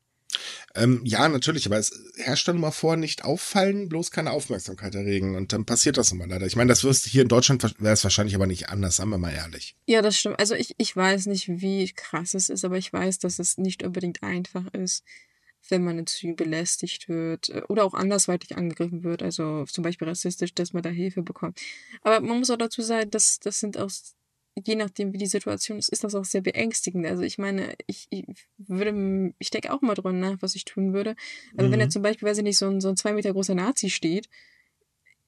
[0.75, 5.37] Ähm, ja, natürlich, aber es herrscht dann mal vor, nicht auffallen, bloß keine Aufmerksamkeit erregen.
[5.37, 6.47] Und dann passiert das immer leider.
[6.47, 9.19] Ich meine, das wirst hier in Deutschland wäre es wahrscheinlich aber nicht anders, sagen wir
[9.19, 9.77] mal ehrlich.
[9.87, 10.39] Ja, das stimmt.
[10.39, 13.83] Also ich, ich weiß nicht, wie krass es ist, aber ich weiß, dass es nicht
[13.83, 15.05] unbedingt einfach ist,
[15.69, 20.09] wenn man in Zügen belästigt wird äh, oder auch andersweitig angegriffen wird, also zum Beispiel
[20.09, 21.61] rassistisch, dass man da Hilfe bekommt.
[22.03, 23.91] Aber man muss auch dazu sagen, dass das sind auch
[24.57, 27.07] je nachdem, wie die Situation ist, ist das auch sehr beängstigend.
[27.07, 28.25] Also ich meine, ich, ich
[28.57, 31.17] würde, ich denke auch mal drüber nach, was ich tun würde.
[31.57, 31.73] Aber mhm.
[31.73, 33.91] wenn da zum Beispiel, weiß ich nicht, so ein, so ein zwei Meter großer Nazi
[33.91, 34.29] steht,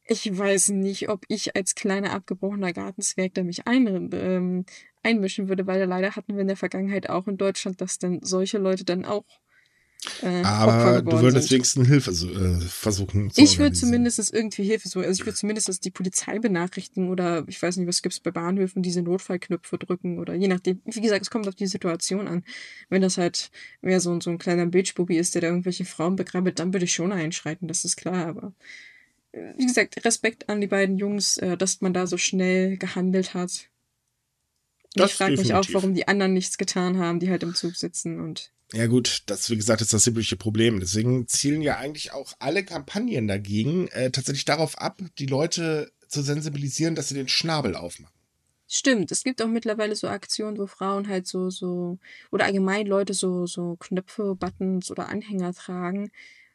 [0.09, 4.65] ich weiß nicht, ob ich als kleiner abgebrochener Gartenzwerg da mich ein, ähm,
[5.03, 8.59] einmischen würde, weil leider hatten wir in der Vergangenheit auch in Deutschland, dass dann solche
[8.59, 9.25] Leute dann auch
[10.23, 15.05] äh, Aber du würdest wenigstens Hilfe äh, versuchen zu Ich würde zumindest irgendwie Hilfe suchen.
[15.05, 18.31] Also ich würde zumindest die Polizei benachrichtigen oder ich weiß nicht, was gibt es bei
[18.31, 20.81] Bahnhöfen, diese Notfallknöpfe drücken oder je nachdem.
[20.85, 22.45] Wie gesagt, es kommt auf die Situation an.
[22.89, 23.51] Wenn das halt
[23.81, 26.95] mehr so, so ein kleiner Bitchbubi ist, der da irgendwelche Frauen begrabbelt, dann würde ich
[26.95, 28.27] schon einschreiten, das ist klar.
[28.27, 28.53] Aber
[29.33, 33.35] äh, wie gesagt, Respekt an die beiden Jungs, äh, dass man da so schnell gehandelt
[33.35, 33.69] hat.
[34.95, 38.21] Ich frage mich auch, warum die anderen nichts getan haben, die halt im Zug sitzen
[38.21, 40.81] und Ja gut, das wie gesagt ist das übliche Problem.
[40.81, 46.23] Deswegen zielen ja eigentlich auch alle Kampagnen dagegen äh, tatsächlich darauf ab, die Leute zu
[46.23, 48.15] sensibilisieren, dass sie den Schnabel aufmachen.
[48.69, 51.99] Stimmt, es gibt auch mittlerweile so Aktionen, wo Frauen halt so, so,
[52.33, 56.11] oder allgemein Leute so, so Knöpfe, Buttons oder Anhänger tragen,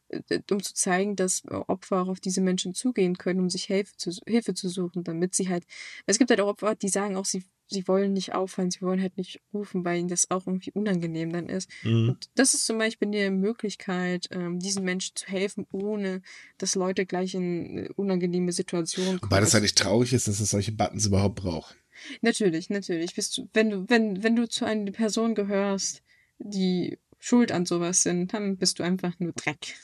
[0.09, 3.95] äh, um zu zeigen, dass Opfer auch auf diese Menschen zugehen können, um sich Hilfe
[3.95, 5.63] zu, Hilfe zu suchen, damit sie halt,
[6.05, 9.01] es gibt halt auch Opfer, die sagen auch, sie, sie wollen nicht auffallen, sie wollen
[9.01, 11.69] halt nicht rufen, weil ihnen das auch irgendwie unangenehm dann ist.
[11.83, 12.09] Mhm.
[12.09, 16.21] Und das ist zum Beispiel eine Möglichkeit, ähm, diesen Menschen zu helfen, ohne
[16.57, 19.31] dass Leute gleich in äh, unangenehme Situationen kommen.
[19.31, 21.75] Weil das eigentlich traurig ist, dass es solche Buttons überhaupt braucht.
[22.21, 23.15] Natürlich, natürlich.
[23.15, 26.03] Bist du, wenn du, wenn, wenn du zu einer Person gehörst,
[26.39, 29.75] die schuld an sowas sind, dann bist du einfach nur Dreck.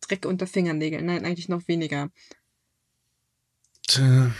[0.00, 1.04] Dreck unter Fingernägeln.
[1.04, 2.10] Nein, eigentlich noch weniger.
[3.86, 4.32] Tja.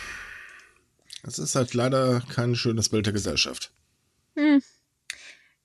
[1.22, 3.72] Das ist halt leider kein schönes Bild der Gesellschaft.
[4.36, 4.62] Hm.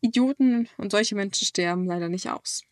[0.01, 2.63] Idioten und solche Menschen sterben leider nicht aus.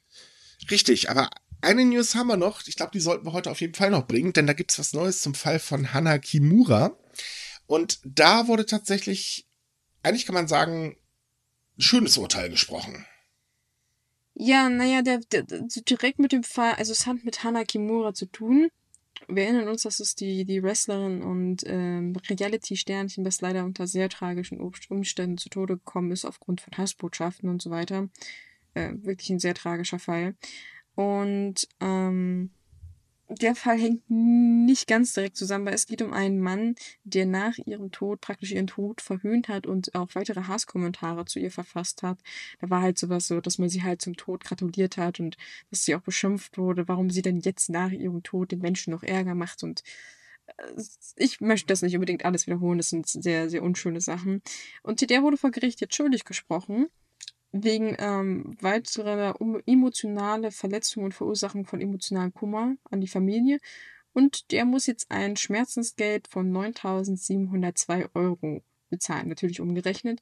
[0.70, 1.30] Richtig, aber
[1.62, 2.66] eine News haben wir noch.
[2.68, 4.80] Ich glaube, die sollten wir heute auf jeden Fall noch bringen, denn da gibt es
[4.80, 6.98] was Neues zum Fall von Hana Kimura.
[7.68, 9.48] Und da wurde tatsächlich,
[10.04, 10.98] eigentlich kann man sagen,
[11.78, 13.06] ein schönes Urteil gesprochen.
[14.34, 18.14] Ja, naja, der, der, der, direkt mit dem Fall, also es hat mit Hana Kimura
[18.14, 18.70] zu tun.
[19.28, 24.10] Wir erinnern uns, dass es die, die Wrestlerin und ähm, Reality-Sternchen, das leider unter sehr
[24.10, 28.10] tragischen Umständen zu Tode gekommen ist, aufgrund von Hassbotschaften und so weiter.
[28.74, 30.36] Äh, wirklich ein sehr tragischer Fall.
[30.96, 32.52] Und ähm,
[33.40, 37.58] der Fall hängt nicht ganz direkt zusammen, weil es geht um einen Mann, der nach
[37.58, 42.20] ihrem Tod praktisch ihren Tod verhöhnt hat und auch weitere Hasskommentare zu ihr verfasst hat.
[42.60, 45.38] Da war halt sowas so, dass man sie halt zum Tod gratuliert hat und
[45.70, 49.04] dass sie auch beschimpft wurde, warum sie denn jetzt nach ihrem Tod den Menschen noch
[49.04, 49.84] Ärger macht und
[50.48, 50.82] äh,
[51.16, 54.42] ich möchte das nicht unbedingt alles wiederholen, das sind sehr, sehr unschöne Sachen.
[54.84, 56.88] Und der wurde vor Gericht jetzt schuldig gesprochen
[57.52, 59.36] wegen ähm, weiterer
[59.66, 63.60] emotionale Verletzungen und Verursachung von emotionalem Kummer an die Familie.
[64.14, 70.22] Und der muss jetzt ein Schmerzensgeld von 9.702 Euro bezahlen, natürlich umgerechnet.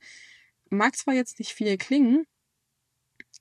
[0.69, 2.27] Mag zwar jetzt nicht viel klingen,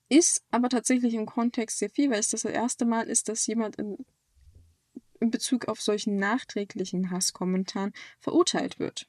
[0.09, 3.77] ist aber tatsächlich im Kontext sehr viel, weil es das erste Mal ist, dass jemand
[3.77, 3.99] in,
[5.21, 9.07] in Bezug auf solchen nachträglichen Hasskommentaren verurteilt wird.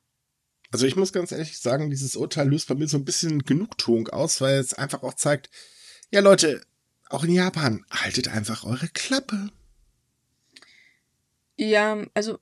[0.71, 4.07] Also ich muss ganz ehrlich sagen, dieses Urteil löst bei mir so ein bisschen Genugtuung
[4.09, 5.49] aus, weil es einfach auch zeigt,
[6.11, 6.61] ja Leute,
[7.09, 9.49] auch in Japan, haltet einfach eure Klappe.
[11.57, 12.39] Ja, also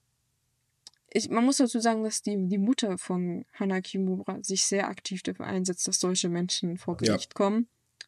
[1.10, 5.24] ich, man muss dazu sagen, dass die, die Mutter von Hana Kimura sich sehr aktiv
[5.24, 7.36] dafür einsetzt, dass solche Menschen vor Gericht ja.
[7.36, 7.68] kommen.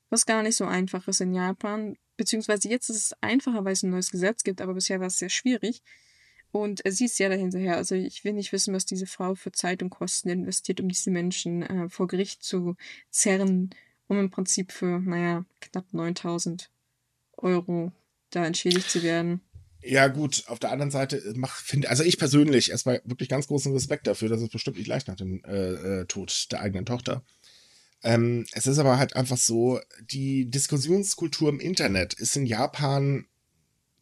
[0.09, 1.95] Was gar nicht so einfach ist in Japan.
[2.17, 5.17] Beziehungsweise jetzt ist es einfacher, weil es ein neues Gesetz gibt, aber bisher war es
[5.17, 5.81] sehr schwierig.
[6.51, 7.77] Und sie ist ja dahinterher.
[7.77, 11.11] Also ich will nicht wissen, was diese Frau für Zeit und Kosten investiert, um diese
[11.11, 12.75] Menschen äh, vor Gericht zu
[13.11, 13.69] zerren,
[14.07, 16.71] um im Prinzip für, naja, knapp 9000
[17.37, 17.91] Euro
[18.31, 19.41] da entschädigt zu werden.
[19.81, 23.71] Ja, gut, auf der anderen Seite äh, finde, also ich persönlich erstmal wirklich ganz großen
[23.71, 27.23] Respekt dafür, dass es bestimmt nicht leicht nach dem äh, äh, Tod der eigenen Tochter.
[28.03, 29.79] Ähm, es ist aber halt einfach so,
[30.09, 33.25] die Diskussionskultur im Internet ist in Japan,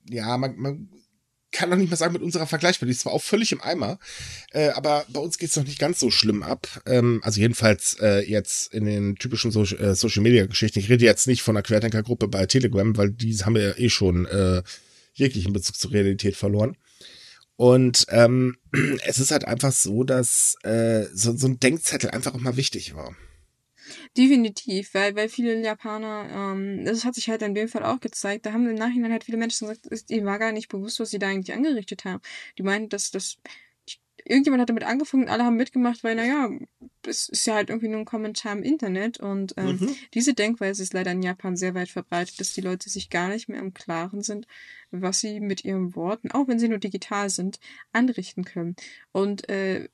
[0.09, 0.89] ja, man, man
[1.51, 2.87] kann noch nicht mal sagen mit unserer vergleichbar.
[2.87, 3.99] Die ist zwar auch völlig im Eimer,
[4.51, 6.67] äh, aber bei uns geht's noch nicht ganz so schlimm ab.
[6.85, 10.79] Ähm, also jedenfalls äh, jetzt in den typischen so äh, Social Media Geschichten.
[10.79, 13.89] Ich rede jetzt nicht von einer Querdenker-Gruppe bei Telegram, weil die haben wir ja eh
[13.89, 14.61] schon äh,
[15.13, 16.77] jeglichen Bezug zur Realität verloren.
[17.55, 18.57] Und ähm,
[19.05, 22.95] es ist halt einfach so, dass äh, so, so ein Denkzettel einfach auch mal wichtig
[22.95, 23.15] war.
[24.15, 28.45] Definitiv, weil, weil viele Japaner, ähm, das hat sich halt in dem Fall auch gezeigt,
[28.45, 31.19] da haben im Nachhinein halt viele Menschen gesagt, ihnen war gar nicht bewusst, was sie
[31.19, 32.21] da eigentlich angerichtet haben.
[32.57, 33.37] Die meinten, dass das
[34.27, 36.49] irgendjemand hat damit angefangen und alle haben mitgemacht, weil, naja,
[37.05, 39.95] es ist ja halt irgendwie nur ein Kommentar im Internet und ähm, mhm.
[40.13, 43.47] diese Denkweise ist leider in Japan sehr weit verbreitet, dass die Leute sich gar nicht
[43.47, 44.47] mehr im Klaren sind,
[44.91, 47.59] was sie mit ihren Worten, auch wenn sie nur digital sind,
[47.93, 48.75] anrichten können.
[49.11, 49.87] Und äh,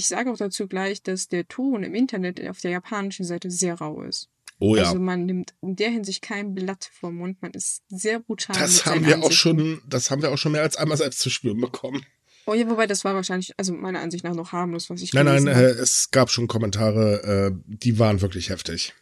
[0.00, 3.74] ich sage auch dazu gleich, dass der Ton im Internet auf der japanischen Seite sehr
[3.74, 4.30] rau ist.
[4.58, 4.84] Oh ja.
[4.84, 8.56] Also man nimmt in der Hinsicht kein Blatt vom Mund, man ist sehr brutal.
[8.58, 11.28] Das haben wir auch schon, das haben wir auch schon mehr als einmal selbst zu
[11.28, 12.04] spüren bekommen.
[12.46, 15.26] Oh ja, wobei das war wahrscheinlich, also meiner Ansicht nach noch harmlos, was ich Nein,
[15.26, 18.94] nein, äh, es gab schon Kommentare, äh, die waren wirklich heftig.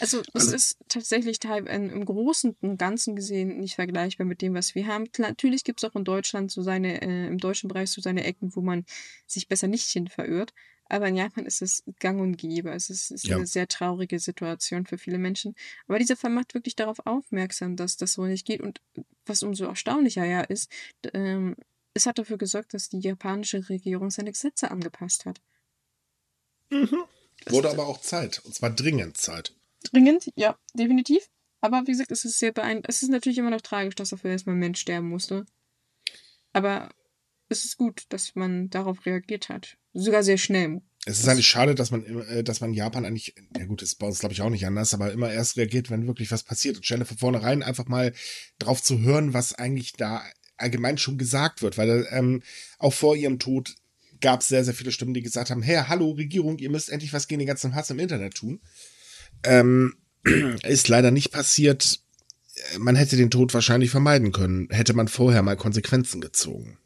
[0.00, 4.74] Also es also, ist tatsächlich im Großen und Ganzen gesehen nicht vergleichbar mit dem, was
[4.74, 5.04] wir haben.
[5.18, 8.54] Natürlich gibt es auch in Deutschland so seine, äh, im deutschen Bereich so seine Ecken,
[8.54, 8.84] wo man
[9.26, 10.52] sich besser nicht hin verirrt.
[10.90, 12.70] Aber in Japan ist es gang und gäbe.
[12.70, 13.36] Es ist, ist ja.
[13.36, 15.54] eine sehr traurige Situation für viele Menschen.
[15.86, 18.60] Aber dieser Fall macht wirklich darauf aufmerksam, dass das so nicht geht.
[18.60, 18.80] Und
[19.26, 20.70] was umso erstaunlicher ja ist,
[21.12, 21.56] ähm,
[21.92, 25.40] es hat dafür gesorgt, dass die japanische Regierung seine Gesetze angepasst hat.
[26.70, 27.04] Mhm.
[27.46, 28.40] Wurde aber auch Zeit.
[28.44, 29.54] Und zwar dringend Zeit.
[29.90, 31.28] Dringend, ja, definitiv.
[31.60, 32.88] Aber wie gesagt, es ist sehr beeindruckend.
[32.88, 35.44] Es ist natürlich immer noch tragisch, dass dafür erstmal ein Mensch sterben musste.
[36.52, 36.90] Aber
[37.48, 39.76] es ist gut, dass man darauf reagiert hat.
[39.92, 40.82] Sogar sehr schnell.
[41.06, 44.06] Es ist eigentlich schade, dass man, äh, dass man Japan eigentlich, ja gut, ist bei
[44.06, 46.76] uns glaube ich auch nicht anders, aber immer erst reagiert, wenn wirklich was passiert.
[46.76, 48.12] Und stelle von vornherein einfach mal
[48.58, 50.22] drauf zu hören, was eigentlich da
[50.56, 52.42] allgemein schon gesagt wird, weil ähm,
[52.78, 53.74] auch vor ihrem Tod
[54.20, 57.12] gab es sehr, sehr viele Stimmen, die gesagt haben, hey, hallo Regierung, ihr müsst endlich
[57.12, 58.60] was gegen den ganzen Hass im Internet tun.
[59.44, 59.94] Ähm,
[60.64, 62.00] ist leider nicht passiert.
[62.78, 66.78] Man hätte den Tod wahrscheinlich vermeiden können, hätte man vorher mal Konsequenzen gezogen.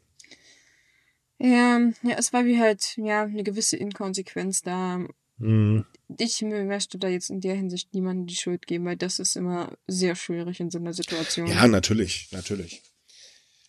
[1.39, 5.05] Ja, ja, es war wie halt, ja, eine gewisse Inkonsequenz da.
[5.37, 5.85] Mhm.
[6.17, 9.75] Ich möchte da jetzt in der Hinsicht niemandem die Schuld geben, weil das ist immer
[9.87, 11.47] sehr schwierig in so einer Situation.
[11.47, 12.83] Ja, natürlich, natürlich.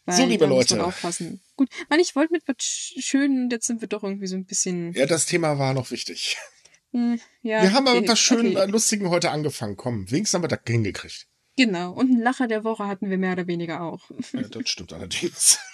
[0.05, 0.85] Weil so, liebe Leute.
[0.85, 1.41] Aufpassen.
[1.57, 4.93] Gut, man, ich wollte mit was Schönen, jetzt sind wir doch irgendwie so ein bisschen.
[4.93, 6.37] Ja, das Thema war noch wichtig.
[6.95, 8.71] Hm, ja, wir haben aber mit was schönen, okay.
[8.71, 9.77] lustigen heute angefangen.
[9.77, 11.27] Komm, wenigstens haben wir das hingekriegt.
[11.57, 14.11] Genau, und einen Lacher der Woche hatten wir mehr oder weniger auch.
[14.33, 15.59] Ja, das stimmt allerdings.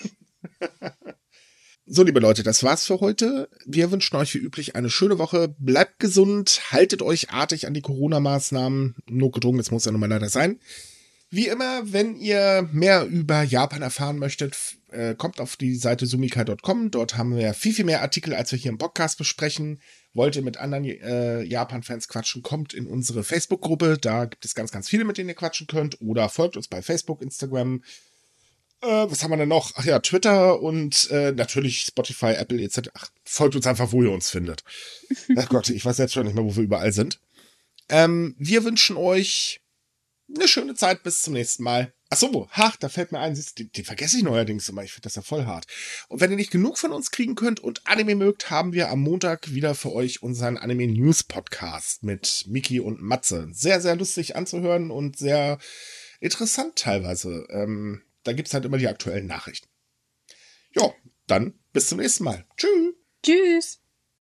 [1.92, 3.48] So, liebe Leute, das war's für heute.
[3.66, 5.56] Wir wünschen euch wie üblich eine schöne Woche.
[5.58, 8.94] Bleibt gesund, haltet euch artig an die Corona-Maßnahmen.
[9.08, 10.60] Nur gedrungen, das muss ja nun mal leider sein.
[11.30, 16.92] Wie immer, wenn ihr mehr über Japan erfahren möchtet, äh, kommt auf die Seite sumika.com.
[16.92, 19.80] Dort haben wir viel, viel mehr Artikel, als wir hier im Podcast besprechen.
[20.12, 23.98] Wollt ihr mit anderen äh, Japan-Fans quatschen, kommt in unsere Facebook-Gruppe.
[24.00, 26.00] Da gibt es ganz, ganz viele, mit denen ihr quatschen könnt.
[26.00, 27.82] Oder folgt uns bei Facebook, Instagram,
[28.82, 29.72] äh, was haben wir denn noch?
[29.76, 32.90] Ach ja, Twitter und äh, natürlich Spotify, Apple etc.
[32.94, 34.64] Ach, folgt uns einfach, wo ihr uns findet.
[35.36, 37.20] Ach Gott, ich weiß jetzt schon nicht mehr, wo wir überall sind.
[37.88, 39.60] Ähm, wir wünschen euch
[40.34, 41.02] eine schöne Zeit.
[41.02, 41.92] Bis zum nächsten Mal.
[42.12, 44.82] Ach so, ha, da fällt mir ein, die, die vergesse ich neuerdings immer.
[44.82, 45.66] Ich finde das ja voll hart.
[46.08, 49.00] Und wenn ihr nicht genug von uns kriegen könnt und Anime mögt, haben wir am
[49.00, 53.48] Montag wieder für euch unseren Anime News Podcast mit Miki und Matze.
[53.52, 55.58] Sehr, sehr lustig anzuhören und sehr
[56.18, 57.46] interessant teilweise.
[57.48, 59.68] Ähm, da gibt es halt immer die aktuellen Nachrichten.
[60.74, 60.92] Ja,
[61.28, 62.44] dann bis zum nächsten Mal.
[62.56, 62.94] Tschüss.
[63.22, 63.79] Tschüss.